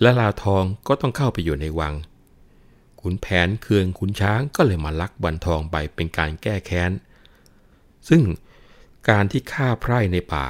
[0.00, 1.94] และลาทองก็ต้องเข้าไปอยู่ในวัง
[3.00, 6.92] ขุนแผนเคืองขุนช้างก็เลยมาลักบันทองไปเป็นการแก้แค้น
[8.08, 8.22] ซึ่ง
[9.08, 10.46] การที่ฆ่าไพร่ในป่า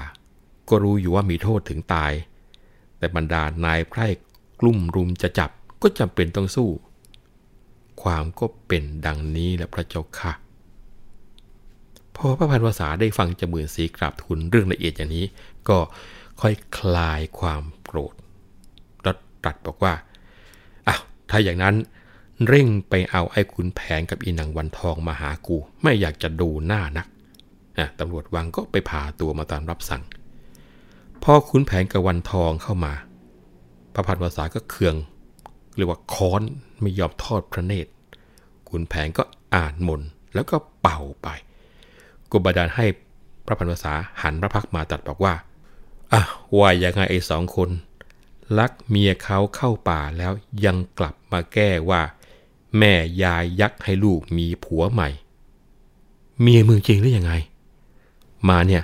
[0.69, 2.13] ก็รู้อยู่ว่ามีโทษถึงตาย
[2.99, 4.07] แต่บรรดานายไพร่
[4.61, 5.51] กลุ่มรุมจะจับ
[5.83, 6.71] ก็จำเป็นต้องสู้
[8.09, 10.33] ความก็เป็นดังนี้แหละพระเจ้าค่ะ
[12.17, 15.27] พอพระพันวษาได้ฟังจมื่นสีกราบทูลเรื่องละเอียดอย่างนี้
[15.69, 15.79] ก็
[16.41, 18.15] ค่อยคลายความโกรธ
[19.03, 19.95] แล้วตรัสบอกว่า
[20.89, 21.75] อ้าวถ้าอย่างนั้น
[22.49, 27.07] เร่งไปเอาไอ้ขุนแผนกับอีนางวันทองมาหากู ไม่อยากจะดูหน้านัก
[27.79, 30.03] นะตำรวจวังก็ไปพาตัวมาตามรับสั่ง
[31.23, 32.95] พอขุนแผนกับวันทองเข้ามา
[33.95, 34.95] พระพันวษาก็เคือง
[35.77, 36.43] เรียกว่าค้อน
[36.81, 37.91] ไม่ยอมทอดพระเนตร
[38.71, 39.23] ขุนแผนก็
[39.55, 40.01] อ่านมน
[40.35, 41.29] แล้วก็เป่าไป
[42.31, 42.87] กุบาดาลให้
[43.47, 45.35] พระพันวษาหันพระพักมาตรัสบอกว่า
[46.13, 46.23] อะ
[46.59, 47.71] ว่ายังไงไอ้สองคน
[48.59, 50.33] ลักเมียเขาเข้าป่าแล้ว
[50.65, 52.01] ยังกลับมาแก้ว่า
[52.79, 55.09] แม่ยายยักให้ลูกมีผัวใหม่
[56.41, 57.33] เมียมึงจริงหรือยังไง
[58.49, 58.83] มาเนี่ย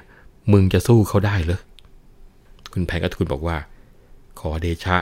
[0.52, 1.60] มึงจะสู้เขาได้เหรอ
[2.72, 3.56] คุณแผนกระทุนบอกว่า
[4.38, 4.96] ขอเดชะ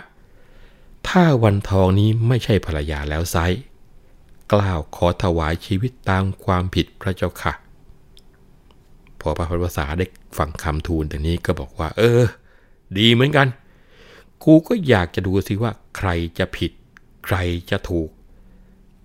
[1.09, 3.37] ถ้าวันทองนี้ไม่ใช่ภรรยาแล้วไซ
[4.53, 7.53] กล่าวขอถวายชีวิตตามความผิดพระเจ้าค่ะ
[9.21, 10.07] พอพระพุทธภาษาได้
[10.39, 12.23] ฟังคำทูลแต่นี้ก็บอกว่า เออ
[12.99, 13.49] ดีเหมือนกัน
[14.45, 16.73] กูก็อยากจะดูสิว่า ใครจะผิด
[17.25, 17.37] ใคร
[17.71, 18.09] จะถูก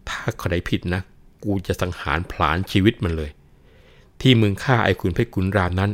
[0.10, 1.02] ถ้าใครผิดนะ
[1.44, 3.32] กูจะสังหารผลาญชีวิตมันเลย
[4.22, 5.92] ที่มึงฆ่าไอ้คุณเพชรกุลรามนั้น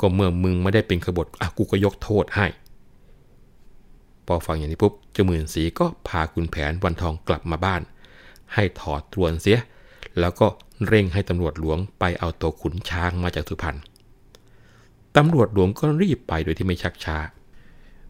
[0.00, 2.46] ก็เมื่อมึงไม่ได้เป็นขบฏอะกูก็ยกโทษให้
[4.26, 7.82] พอฟังอย่างนี้ปุ๊บเจ้าหมื่นสีก็พาคุณแผนวันทองกลับมาบ้าน
[8.54, 9.60] ให้ถอดตรวนเสีย
[10.20, 10.46] แล้วก็
[10.86, 13.76] เร่งให้ตำรวจหลวงไปเอาตัวขุนช้างมาจากสุพรรณ
[15.16, 17.18] ตำรวจหลวงก็รีบไปโดยที่ไม่ชักช้า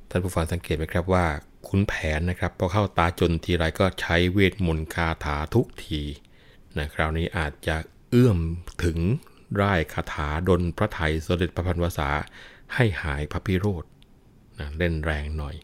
[0.08, 1.26] ท่านผู้ฟังสังเกตไหมครับว่า
[1.68, 6.00] ขุนแผนนะครับพอเข้าตาจนทีไรก็ใช้เวทมนต์คาถาทุกที
[6.78, 7.76] นะคราวนี้อาจจะ
[8.10, 8.38] เอื้อม
[8.84, 8.98] ถึง
[9.60, 12.08] ร่ายคาถาดนพระไทยสมเด็จพระพันวษา
[12.74, 13.84] ให้หายพระพิโรธ
[14.58, 15.54] นะเล่นแรงหน่อย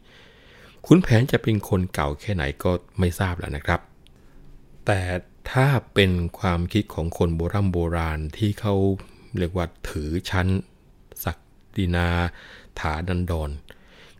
[0.87, 3.81] ขุนแผนจะเป็นคนเก่าแค่ไหนก็ไม่ทราบแล้วนะครับ
[4.87, 5.01] แต่
[5.51, 8.75] ถ้าเป็นความคิดของคนโบราณโบราณที่เขา
[9.39, 10.47] เรียกว่าถือชั้น
[11.25, 11.39] ศัก
[11.77, 12.09] ดินา
[12.81, 13.51] ฐานันดร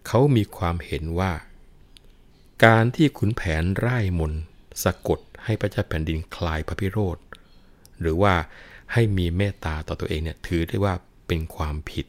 [0.07, 1.33] เขามีความเห็นว่า
[2.65, 4.33] การที่ขุนแผนไร่มน
[4.85, 7.19] สะกดให้พระเจ้าแผ่นดินคลายพระพิโรธ
[8.01, 8.35] หรือว่า
[8.93, 10.95] ให้มีเมตตาต่อตัวเองเนี่ยถือได้ว่า
[11.27, 12.07] เป็นความผิด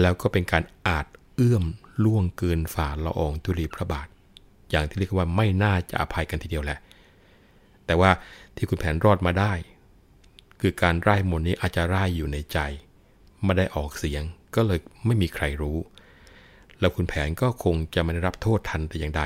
[0.00, 1.06] แล้วก็เป็นการอาจ
[1.36, 1.64] เอื้อม
[2.04, 4.08] ล่วงเกินฝ่าละอองธุลีพระบาท
[4.70, 6.78] อย่างที่เรียกว่าไม่น่าจะอภัยกันทีเดียวแหละ
[7.88, 8.10] แต่ว่า
[8.56, 9.52] ที่คุณแผนรอดมาได้
[10.60, 12.58] คือการไร้มนนี้อาจจะไร้อยู่ในใจ
[13.44, 14.22] ไม่ได้ออกเสียง
[14.54, 15.78] ก็เลยไม่มีใครรู้
[16.80, 19.22] แล้วคุณแผนก็คงจะไม่ได้รับโทษทันแต่อย่างใด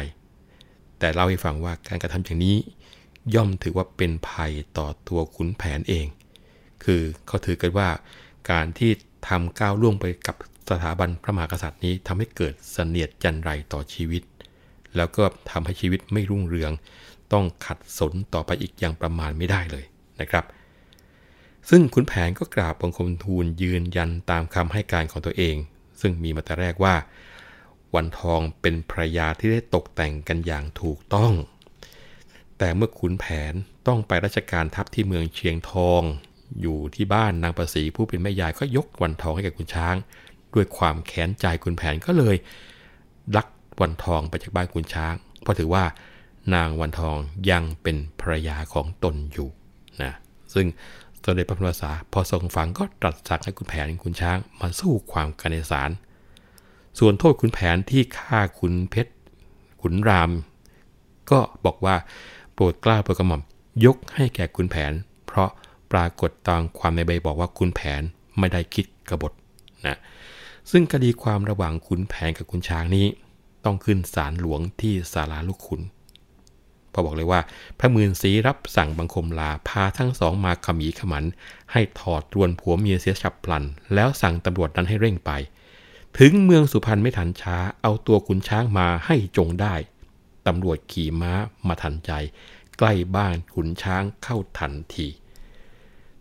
[0.99, 2.57] แต่เล่าให้ฟังว่าการกระทำอย่างนี้
[3.35, 6.07] ย่อมถือว่าเป็นภัยต่อตัวขุนแผนเอง
[6.85, 7.89] คือเขาถือกันว่า
[8.51, 8.91] การที่
[9.29, 10.37] ทำก้าวล่วงไปกับ
[10.71, 14.23] สถาบันพระมหากษัตริย์นี้ทำให้เกิดเสนียดจันไรต่อชีวิต
[14.97, 16.73] แล้วก็ทำให้ชีวิตไม่รุ่งเรือง
[17.33, 19.85] ต้องขัดสนต่อไปอีกอย่างประมาณไม่ได้เลย
[20.21, 20.45] นะครับ
[21.71, 25.57] ซึ่งขุนแผนก็กราบบังคมทูลยืนยันตามคำให้การของตัวเอง
[26.01, 26.95] ซึ่งมีมาแต่แรกว่า
[27.95, 31.33] วันทองเป็นภรยาที่ได้ตกแต่งกันอย่างถูกต้อง
[32.59, 33.53] แต่เมื่อขุนแผน
[33.87, 36.03] ต้องไปราชการทัพที่เมืองเชียงทอง
[36.61, 39.97] อยู่ที่บ้านนางประสีผู้เป็นแม่ยายก็ยกวันทองให้แก่คุณช้าง
[40.55, 42.37] ด้วยความแค้นใจคุณแผนก็เลย
[43.37, 43.47] ลัก
[43.81, 45.85] วันทองไปจากบ้านคุณช้าง เพราะถือว่า
[46.55, 47.17] นางวันทอง
[47.51, 49.49] ยังเป็นภรรยาของตนอยู่
[50.03, 50.13] นะ
[50.55, 50.67] ซึ่ง
[51.25, 55.91] สมเด็จพระพุทธศาพอทรงฟังก็ตรัสสั่งให้คุณแผนคุณช้างมาสู้ความกันในศาล
[56.99, 59.13] ส่วนโทษคุณแผนที่ฆ่าคุณเพชร
[59.83, 60.31] ขุนราม
[61.31, 61.97] ก็บอกว่า
[62.55, 63.43] โปรดกล้าโปรดกระหม่อม
[63.85, 64.93] ยกให้แก่คุณแผน
[65.27, 65.51] เพราะ
[65.93, 68.03] ปรากฏตามความในใบบอกว่าคุณแผน
[68.39, 69.33] ไม่ได้คิดกบฏ
[69.87, 69.97] นะ
[70.71, 73.07] ซึ่งคดีความระหว่างขุนแผนกับขุนช้างนี้
[73.65, 75.81] ต้องขึ้นศาลหลวงที่ศาลาลูกขุน
[76.93, 77.41] พอบอกเลยว่า
[77.79, 81.25] พระมืนสีรับสั่งบังคมลาพาทั้งสองมาขมีขมัน
[81.73, 83.65] ให้ถอดรวนผัวเมียเสียฉับพลัน
[83.95, 85.31] แล้วสั่งตำรวจนั้นให้เร่งไป
[86.19, 89.75] ถึงเมืองสุพรรณไม่ทันช้า เอาตัวขุนช้างมาให้จงได้
[90.47, 91.33] ตำรวจขี่ม้า
[91.69, 92.11] มาทันใจ
[92.79, 95.09] ใกล้บ้านขุนช้างเข้าทันที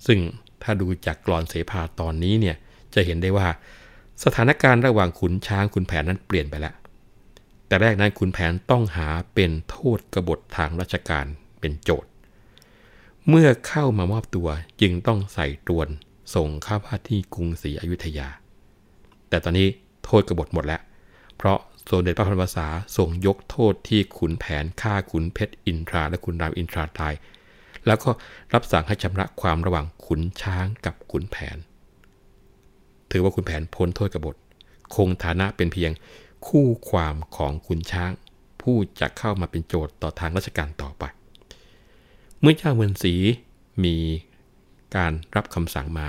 [0.05, 0.19] ซึ่ง
[0.61, 2.55] ถ้าดูจากกรอนเสภาตอนนี้เนี่ย
[2.93, 3.47] จะเห็นได้ว่า
[4.24, 6.74] สถานการณ์ระหว่างขุนช้างขุนแผนนั้นเปลี่ยนไปแล้ว
[7.72, 11.26] แต่แรกนั้นขุนแผนต้องหาเป็นโทษกบฏทางราชการ
[11.59, 12.09] เป็นโจทย์
[13.28, 14.47] เมื่อเข้ามามอบตัว
[14.82, 15.88] จึงต้องใส่ตรวน
[16.36, 18.30] ส่งข้าพาที่กรุงศรีอยุธยา
[19.30, 19.67] แต่ตอนนี้
[20.05, 20.82] โทษกบฏหมดแล้ว
[21.38, 21.57] เพราะ
[21.89, 22.67] สมเด็จพระพันวษา
[22.97, 27.13] ส่งยกโทษที่ขุนแผนฆ่าขุนเพชรอินทรา และขุนรามอินทราตาย
[27.86, 28.09] แล้วก็
[28.53, 31.57] รับสั่งให้ชำระความระหว่างขุนช้างกับขุนแผน
[33.11, 34.36] ถือว่าคุณแผนพ้นโทษกบฏ
[34.95, 35.91] คงฐานะเป็นเพียง
[36.48, 38.12] คู่ความของคุณช้าง
[38.62, 41.04] ผู้จะเข้ามาเป็นโจทย์ต่อทางราชการต่อไป
[42.42, 43.14] เมื่อเจ้าเมืองศรี
[43.84, 43.96] มี
[44.96, 46.08] การรับคำสั่งมา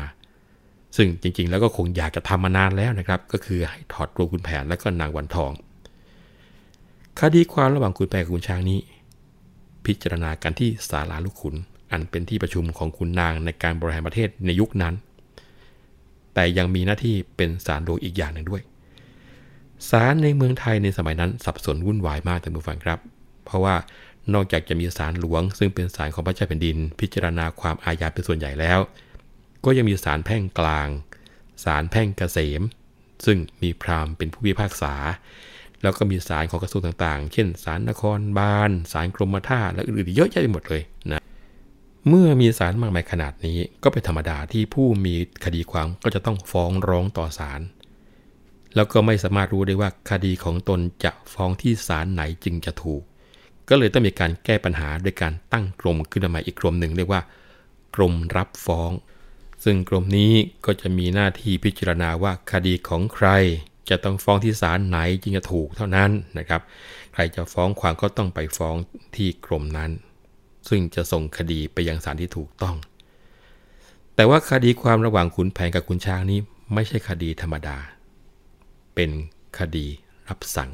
[0.97, 5.53] ซึ่งจริงๆ แล้วก็คงอยากจะทำมานานแล้วนะครับ ก็คือให้ถอดตัวคุณแผนและก็นางวันทอง
[7.19, 8.81] คดีความระหว่างคุณแผนกับคุณช้างนี้
[9.87, 11.55] พิจารณากันที่ศาลาลูกขุน
[11.93, 14.95] อันเป็นที่ประชุมของคุณนางในการบริหารประเทศในยุคนั้น
[16.35, 18.63] แต่ยังมีหน้าที่เป็นศาลหลวงอีกอย่างหนึ่งด้วย
[19.91, 22.99] ศาลในเมืองไทยในสมัยนั้นสับสนวุ่นวายมากท่านผู้ฟังครับ
[23.45, 23.75] เพราะว่า
[24.35, 28.79] นอกจากจะมีศาลหลวง ซึ่งเป็นศาลของพระเจ้าแผ่นดิน พิจารณาความอาญาเป็นส่วนใหญ่แล้ว
[29.65, 30.89] ก็ยังมีศาลแพ่งกลาง
[31.65, 32.63] ศาลแพ่งเกษม
[33.25, 34.95] ซึ่งมีพราหมณ์เป็นผู้พิพากษา
[35.83, 41.23] แล้วก็มีศาลของกระทรวงต่างๆ เช่นศาลนครบาลศาลกรมท่าและอื่นๆเยอะแยะไปหมดเลยนะ
[42.09, 45.15] เมื่อมีศาลมากมายขนาดนี้ก็เป็นธรรมดาที่ผู้มี
[45.45, 47.61] คดีความก็จะต้องฟ้องร้องต่อศาล
[48.75, 53.03] แล้วก็ไม่สามารถรู้ได้ว่าคดีของตนจะฟ้องที่ศาลไหนจึงจะถูก
[53.69, 57.23] ก็เลยต้องมีการแก้ปัญหาด้วยการตั้งกรมขึ้นมาอีกกรมหนึ่งเรียกว่า
[57.95, 58.91] กรมรับฟ้อง
[59.65, 60.33] ซึ่งกรมนี้
[60.67, 63.29] ก็จะมีหน้าที่พิจารณาว่าคดีของใคร
[63.91, 66.61] จะต้องฟ้องที่ศาลไหนจึงจะถูกเท่านั้นนะครับ
[67.13, 68.77] ใครจะฟ้องความก็ต้องไปฟ้อง
[69.17, 69.91] ที่กรมนั้น
[70.69, 72.77] ซึ่งจะส่งคดีไปยังศาลที่ถูกต้อง
[74.15, 76.39] แต่ว่าคดีความระหว่างขุนแผนกับขุนช้างนี้
[76.75, 77.77] ไม่ใช่คดีธรรมดา
[78.95, 79.11] เป็น
[79.59, 79.87] คดี
[80.29, 80.71] รับสั่ง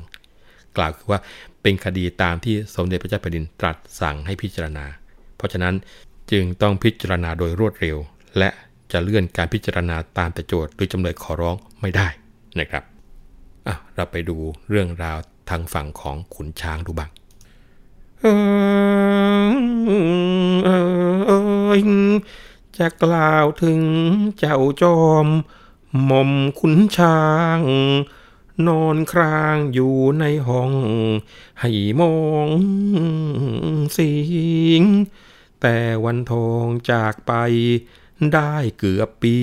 [0.77, 1.21] กล่าวคือว่า
[1.63, 4.85] เป็นคดีตามที่สมเด็จพระเจ้าแผ่นดินตรัสสั่งให้พิจารณา
[5.37, 5.75] เพราะฉะนั้น
[6.31, 7.97] จึงต้องพิจารณาโดยรวดเร็ว
[8.39, 8.49] และ
[8.93, 12.09] จะเลื่อนการพิจารณาตามแต่โจทย์หรือจำเลยขอร้องไม่ได้
[12.59, 12.85] นะครับ
[13.95, 14.37] เราไปดู
[14.69, 15.19] เรื่องราว
[15.51, 17.11] ทางฝั่งของขุนช้างดูบ้าง
[22.77, 23.81] จะกล่าวถึง
[24.39, 25.27] เจ้าจอม
[26.05, 27.21] หม่อมขุนช้า
[27.59, 27.61] ง
[28.67, 30.73] นอนครางอยู่ในห้อง
[31.61, 31.71] ให้
[32.01, 32.17] มอ
[32.47, 32.49] ง
[33.97, 34.13] สิ
[34.81, 34.83] ง
[35.61, 37.33] แต่วันทองจากไป
[38.33, 39.39] ได้เกือบปี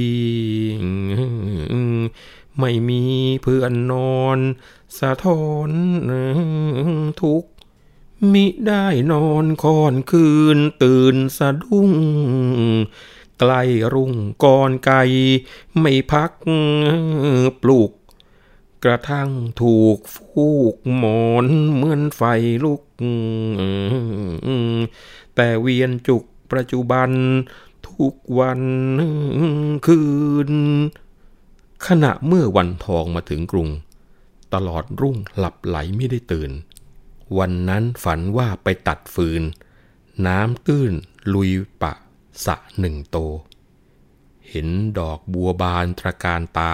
[2.60, 3.04] ไม่มี
[3.44, 4.40] เพื่อนนอน
[5.00, 5.72] สะท้อน
[7.22, 7.44] ทุก
[8.34, 11.92] มิได้นอนคอนคืนตื่นสะดุ้ง
[13.40, 13.62] ใกล้
[13.94, 14.14] รุ่ง
[14.44, 15.02] ก่อนไก่
[15.80, 16.32] ไม่พัก
[17.62, 17.92] ปลุก
[18.84, 19.30] กระทั่ง
[19.62, 22.22] ถูกฟูกหมอนเหมือนไฟ
[22.64, 22.82] ลุก
[25.36, 27.10] แต่เวียนจุกปัจจุบัน
[27.90, 28.62] ทุกวัน
[29.86, 30.02] คื
[30.50, 30.52] น
[31.88, 33.70] ขณะเมื่อวันทองมาถึงกรุง
[34.54, 36.52] ตลอดรุ่งหลับไหลไม่ได้ตื่น
[37.38, 39.44] วันนั้นฝันว่าไปตัดฟืน
[40.28, 40.94] น้ำตื้น
[41.34, 41.94] ลุยปะ
[42.46, 43.18] สะหนึ่งโต
[44.50, 44.68] เห็น
[45.00, 46.74] ดอกบัวบานตระการตา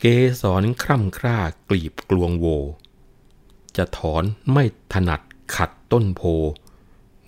[0.00, 0.04] เก
[0.40, 1.38] สรคร่ำคร่า
[1.68, 2.46] กลีบกลวงโว
[3.76, 5.20] จะถอนไม่ถนัด
[5.56, 6.22] ขัดต้นโพ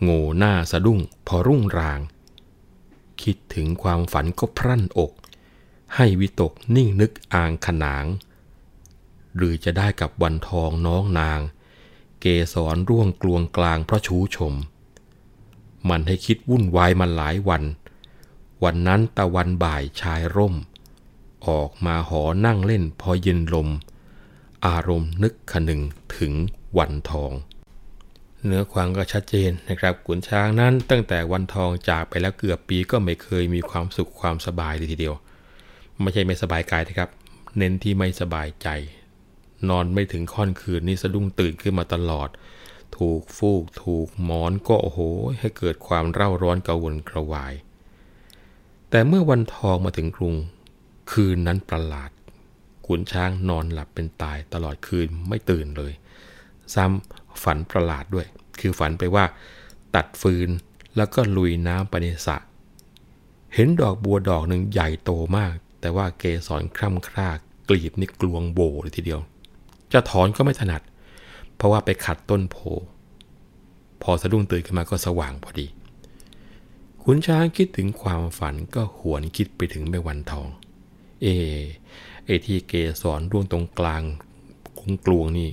[0.02, 2.00] โง่หน้าสะดุ้งพอรุ่งราง
[3.22, 5.12] คิดถึงความฝันก็พรั่นอก
[5.94, 8.04] ให้วิตกนิ่งนึกอ่างขนาง
[9.36, 11.40] หรือจะได้กับวันทองน้องนาง
[12.20, 14.54] เกสรร่วงกลวงกลางเพราะชูชม
[15.88, 17.62] มันให้คิดวุ่นวายมาหลายวัน
[18.64, 20.54] วันนั้นตะวันบ่ายชายร่ม
[21.48, 23.68] ออกมาหอนั่งเล่นพอเย็นลม
[24.66, 25.80] อารมณ์นึกขนึง
[26.16, 26.32] ถึง
[26.78, 27.32] วันทอง
[28.44, 35.14] เนื้อความก็ชัดเจนนะครับขุนช้างนั้นตั้งแต่วันทองจากไปแล้วเกือบปีก็ไม่เคยมีความสุขความสบายเลยทีเดียว
[36.00, 37.10] ไม่ใช่ไม่สบายกายนะครับ
[37.56, 38.68] เน้นที่ไม่สบายใจ
[39.68, 42.28] นอนไม่ถึงค่อนคืนนี่สะดุ้งตื่นขึ้นมาตลอด
[42.98, 45.00] ถูกฟูก ถูกหมอนก็โอ้โห
[45.38, 47.54] ให้เกิดความเร่าร้อนกระวนกระวาย
[48.90, 50.34] แต่เมื่อวันทองมาถึงกรุง
[51.12, 52.10] คืนนั้นประหลาด
[52.86, 55.92] ขุนช้างนอนหลับเป็นตายตลอดคืนไม่ตื่นเลย
[56.74, 58.26] ซ้ำฝันประหลาดด้วย
[58.60, 59.24] คือฝันไปว่า
[59.94, 60.48] ตัดฟืน
[60.96, 62.36] แล้วก็ลุยน้ำไปในสระ
[63.54, 67.28] เห็นดอกบัวดอกหนึ่งใหญ่โตมาก แต่ว่าเกสรคร่ำคร่า
[67.68, 69.20] กลีบนี่กลวงโบเลยทีเดียว
[69.92, 70.82] จะถอนก็ไม่ถนัด
[71.60, 72.56] เพราะว่าไปขัดต้นโพ
[74.02, 75.66] พอสะดุ้งตื่นขึ้นมาก็สว่างพอดี
[77.02, 80.48] ขุนช้างคิดถึงความฝันก็หวนคิดไปถึงแม่วันทอง
[81.22, 81.26] เอ
[82.24, 84.02] เอที่เกสรร่วงตรงกลาง
[84.78, 85.50] กงกลวงนี่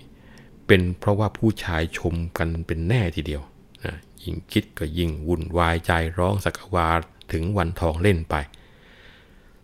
[0.67, 3.41] เป็นเพราะว่าผู้ชายชมกันเป็นแน่ทีเดียว
[3.85, 6.87] นะยิ่งคิดก็ยิ่งวุ่นวายใจร้องสักวา
[7.31, 8.35] ถึงวันทองเล่นไป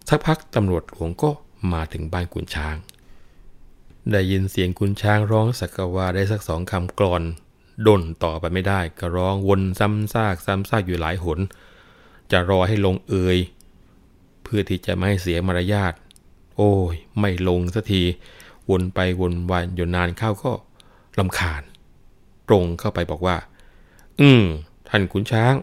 [0.09, 1.29] สักพักตำรวจหลวงก็
[1.73, 2.75] มาถึงบ้านขุนช้าง
[4.11, 7.23] ได้ยินเสียงคุณช้างร้องสักวาได้สักสองคำกรอน
[7.87, 11.39] ด่นต่อไปไม่ได้ ก็ร้องวนซ้ำซากซ้ำซากอยู่หลายหน
[12.31, 13.37] จะรอให้ลงเอย
[14.43, 15.93] เพื่อที่จะไม่ให้เสียมารยาท
[16.55, 18.03] โอ้ย ไม่ลงสักที
[18.69, 20.51] วนไปวนวันอยู่นานเข้าก็
[21.19, 21.61] ลำคาญ
[22.47, 23.37] ตรงเข้าไปบอกว่า
[24.19, 24.43] อืม
[24.89, 25.53] ท่านขุนช้าง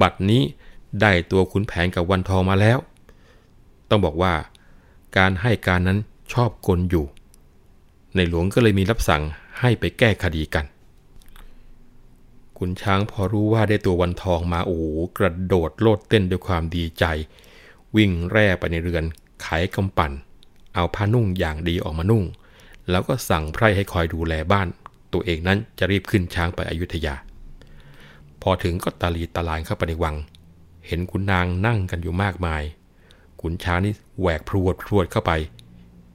[0.00, 0.42] บัดนี้
[1.00, 2.78] ได้ตัวขุนแผนกับวันทองมาแล้ว
[3.88, 4.34] ต้องบอกว่า
[5.16, 5.98] การให้การนั้น
[6.32, 7.06] ชอบกลอยู่
[8.16, 9.22] ในหลวงก็เลยมีรับสั่ง
[9.60, 10.64] ให้ไปแก้คดีกัน
[12.58, 14.78] ขุนช้างพอรู้ว่าได้ตัววันทองมาโอ้
[15.18, 17.04] กระโดดโลดเต้นด้วยความดีใจ
[17.96, 19.04] วิ่งแร่ไปในเรือน
[19.42, 20.12] ไขกำปั่น
[20.74, 22.24] เอาผ้านุ่งอย่างดีออกมานุ่ง
[22.90, 24.68] แล้วก็สั่งไพร่ให้คอยดูแลบ้าน
[25.12, 27.14] ตัวเองนั้นจะรีบขึ้นช้างไปอยุธยา
[28.42, 30.16] พอถึงก็ตาลีตาลานเข้าไปในวัง
[30.86, 32.62] เห็นขุนนางนั่งกันอยู่มากมาย
[33.40, 35.32] ขุนช้างนี่แหวกพรวดพรวดเข้าไป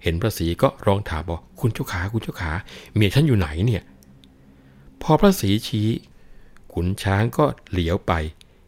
[0.03, 2.51] เห็นพระศรีก็ร้องถามบอกคุณเจ้าขาคุณเจ้าขา
[2.95, 3.83] เมียฉันอยู่ไหนเนี่ย
[5.01, 5.87] พอพระศรีชี้
[6.73, 8.13] ขุนช้างก็เหลียวไป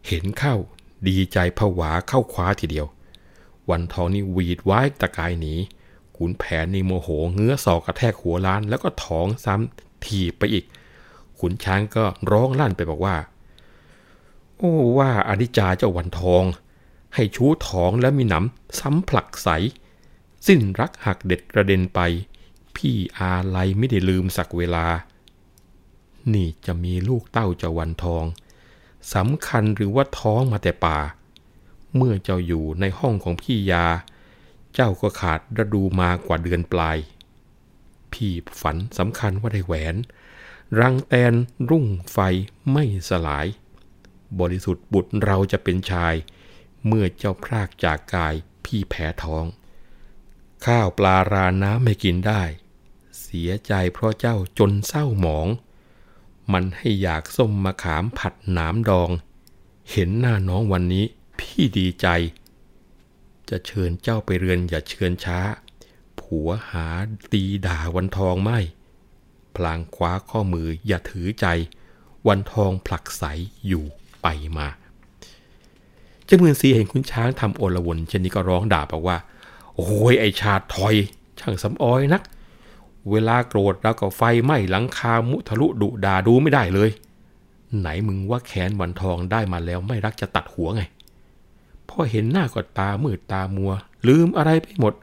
[0.08, 0.56] เห็นเข้า
[1.08, 2.88] ดีใจผวาเข้าคว้าทีเดียว
[3.70, 5.54] วันทองนี่วีดไว้ตะกายหนี
[6.18, 10.66] ขุนแผนนี่โมโหเงื้อศอกกระแทกหัวล้าน แล้วก็ท้องซ้ำถีบไปอีก
[11.40, 13.16] ขุนช้างก็ร้องลั่นไปบอกว่า
[14.58, 16.44] โอ้ว่าอนิจจาเจ้าวันทอง
[17.16, 19.50] ให้ชู้ท้องแล้วมีหนำซ้ำผลักใส
[20.46, 22.00] สิ้นรักหักเด็ดกระเด็นไป
[22.76, 24.88] พี่อาไลไม่ได้ลืมสักเวลา
[26.34, 28.26] นี่จะมีลูกเต้าเจะวันทอง
[29.14, 31.00] สำคัญหรือว่าท้องมาแต่ป่า
[31.96, 33.86] เมื่อเจ้าอยู่ในห้องของพี่ยา
[34.74, 36.98] เจ้าก็ขาดระดูมากว่าเดือนปลาย
[38.14, 38.32] พี่
[38.62, 39.96] ฝันสำคัญว่าได้แหวน
[40.80, 41.34] รังแตน
[41.70, 42.18] รุ่งไฟ
[42.72, 43.46] ไม่สลาย
[44.40, 46.16] บริสุทธิ์บุตรเราจะเป็นชาย
[46.88, 48.34] เมื่อเจ้าพรากจากกาย
[48.66, 49.46] พี่แพ้ท้อง
[50.66, 52.42] ข้าวปลาราน้ำไม่กินได้
[53.22, 55.48] เสียใจเพราะเจ้าจนเศร้าหมอง
[56.54, 59.10] มันให้อยากส้มมะขามผัดหน้ำดอง
[59.92, 61.06] เห็นหน้าน้องวันนี้
[61.40, 62.08] พี่ดีใจ
[63.50, 65.40] จะเชิญเจ้าไปเรือนอย่าเชิญช้า
[66.20, 66.88] ผัวหา
[67.32, 68.60] ตีด่าวันทองไม่
[69.56, 71.46] พลางคว้าข้อมืออย่าถือใจ
[72.28, 73.24] วันทองผลักใส
[73.68, 73.86] อยู่
[74.22, 74.68] ไปมา
[76.26, 79.18] เจ้าเมืองซีเห็นคุณช้างทำโอลวนเช่นนี้ก็ร้องด่าบอกว่า
[79.76, 80.96] โอ้ยไอชาติถอย
[81.40, 82.22] ช่างสำออยนัก
[83.12, 86.90] เวลาโกรธแล้วก็ไฟไหม้หลังคามุทะลุดุด่าดูไม่ได้เลย
[87.80, 90.82] ไหนมึงว่าแขนวันทองได้มาแล้วไม่รักจะตัดหัวไง
[91.90, 93.72] พอเห็นหน้าก็ตามืดตามัว
[94.08, 94.94] ลืมอะไรไปหมด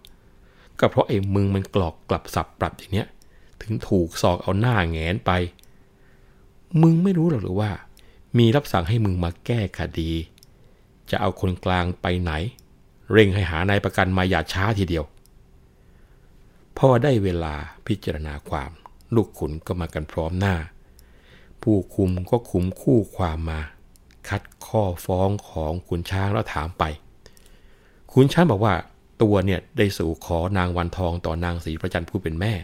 [0.79, 3.09] ก็เพราะไอ้มึงมันกรอกกลับสับปรับอย่างเนี้ย
[3.63, 5.31] ถึงถูกสอกเอาหน้าแงนไป
[6.83, 7.71] มึงไม่รู้หรอกหรือว่า
[8.39, 10.11] มีรับสั่งให้มึงมาแก้คดี
[11.11, 12.33] จะเอาคนกลางไปไหน
[13.13, 15.05] เร่งให้หานายประกันมาอย่าช้าทีเดียว
[16.79, 17.55] พอได้เวลา
[17.87, 18.71] พิจารณาความ
[19.15, 20.57] ลูกขุนก็มากันพร้อมหน้า
[21.63, 23.61] ผู้คุมก็คุมคู่ความมา
[24.29, 26.85] คัดข้อฟ้องของขุนช้างแล้วถามไป
[28.13, 28.75] ขุนช้างบอกว่า
[29.23, 32.55] ตัวเนี่ยได้สู่ขอนางวันทองต่อนางศรีประจันผู้เป็นแม่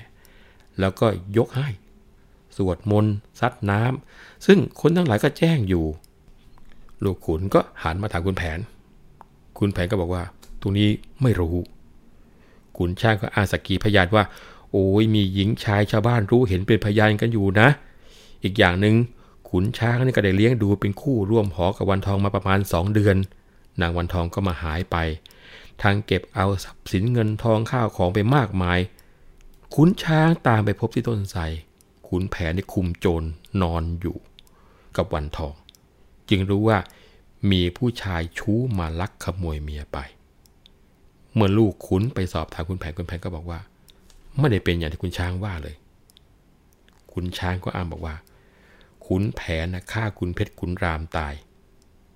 [0.81, 1.07] แล้วก็
[1.39, 1.69] ยกให้
[2.57, 5.85] สวดมนต์ซัดน้ำซึ่งคนทั้งหลายก็แจ้งอยู่
[7.05, 8.59] ลูกขุนก็หันมาถามคุณแผน
[9.59, 10.23] คุณแผนก็บอกว่า
[10.67, 10.91] รงนี้
[11.23, 11.57] ไม่รู้
[12.77, 14.25] ขุนช้างก็อาสกีพยานว่า
[14.73, 17.69] โอ้ยมีหญิงชายชาวบ้านรู้เห็นเป็นพยานกันอยู่นะ
[18.43, 18.97] อีกอย่างหนึ่ง
[19.51, 23.17] ขุนช้างนี่ก็ได้เลี้ยงดูเป็นคู่ร่วมหอกับวันทองมาประมาณสองเดือน
[23.81, 24.97] นางวันทองก็มาหายไป
[25.83, 28.79] ทางเก็บเอาทรัพย์สินเงินทองข้าวของไปมากมาย
[29.75, 31.43] ขุนช้างตามไปพบที่ต้นไทร
[32.09, 33.23] ขุนแผนที่คุมโจร
[33.63, 34.17] นอนอยู่
[34.97, 35.55] กับวันทอง
[36.29, 36.79] จึงรู้ว่า
[37.51, 39.99] มีผู้ชายชู้มาลักขโมยเมียไป
[41.37, 43.61] เมื่อลูกขุนไปสอบถามคุณแผนคุณแผนก็บอกว่า
[44.39, 45.77] ไม่ได้เป็นอย่างที่คุณช้างว่าเลย
[47.13, 48.15] ขุนช้างก็อ้างบอกว่า
[49.07, 51.35] ขุนแผนนะฆ่าขุนเพชรขุนรามตาย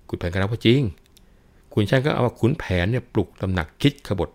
[0.07, 0.81] ขุนแผนก็รับว่าจริง
[1.73, 4.29] ขุนช้างก็เอาว่าขุนแผนเนี่ยปลุกตำหนักคิดขบฏ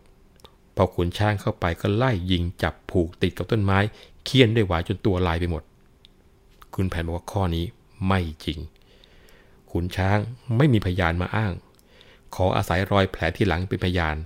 [0.77, 3.79] พอขุนช้างเข้าไปก็ไล่ยิงจับผูกติดกับต้นไม้
[4.25, 5.63] เคี่ยนด้วยหวายจนตัวลายไปหมด
[6.75, 7.65] ขุนแผนบอกว่าข้อนี้
[8.07, 8.59] ไม่จริง
[9.71, 10.19] ขุนช้าง
[10.57, 11.53] ไม่มีพยานมาอ้าง
[12.35, 14.17] ขออาศัยรอยแผลที่หลังเป็นพยาน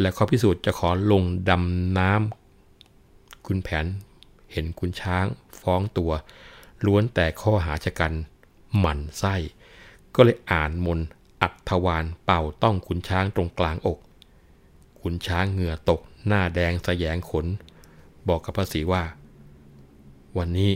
[0.00, 3.86] และขอพิสูจน์จะขอลงดำน้ำคุณแผน
[4.52, 5.26] เห็นคุณช้าง
[5.60, 6.12] ฟ้องตัว
[6.86, 8.12] ล้วนแต่ข้อหาชะกัน
[8.78, 9.34] หมั่นไส้
[10.14, 11.00] ก็เลยอ่านมน
[11.42, 13.98] อัดทวารเป่าต้องขุนช้างตรงกลางอก
[15.00, 17.46] ขุนช้างเหงื่อตกหน้าแดงสแยงขน
[18.28, 19.02] บอกกับพระศรีว่า
[20.38, 20.72] วันนี้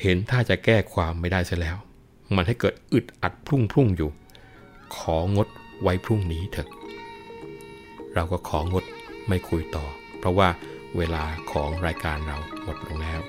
[0.00, 1.76] เห็นถ้าจะแก้ความไม่ได้เสียแล้ว
[2.34, 4.10] มันให้เกิดอึดอัดพรุ่งพรุ่งอยู่
[4.96, 5.48] ของด
[5.82, 6.68] ไว้พรุ่งนี้เถอะ
[8.18, 8.84] เราก็ของด
[9.28, 9.84] ไม่คุยต่อ
[10.18, 10.48] เพราะว่า
[10.96, 13.20] เวลาของรายการเราหมดลงแล้ว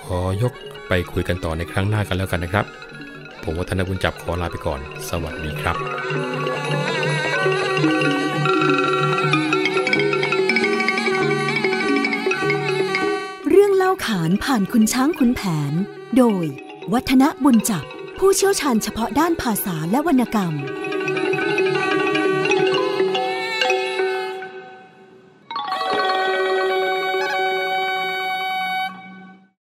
[0.00, 0.52] ขอยก
[0.88, 2.64] ไปคุยกันต่อในครั้งหน้ากันแล้วกันนะครับ
[3.42, 5.76] ผมวัฒนบุญจับขอลาไปก่อน สวัสดีครับ
[13.50, 15.72] เรื่องเล่าขานผ่านคุณช้างคุณแผน
[16.16, 16.44] โดย
[16.92, 17.84] วัฒนบุญจับ
[18.18, 20.54] ผู้เชี่ยวชาญเฉพาะด้านภาษาและวรรณกรรม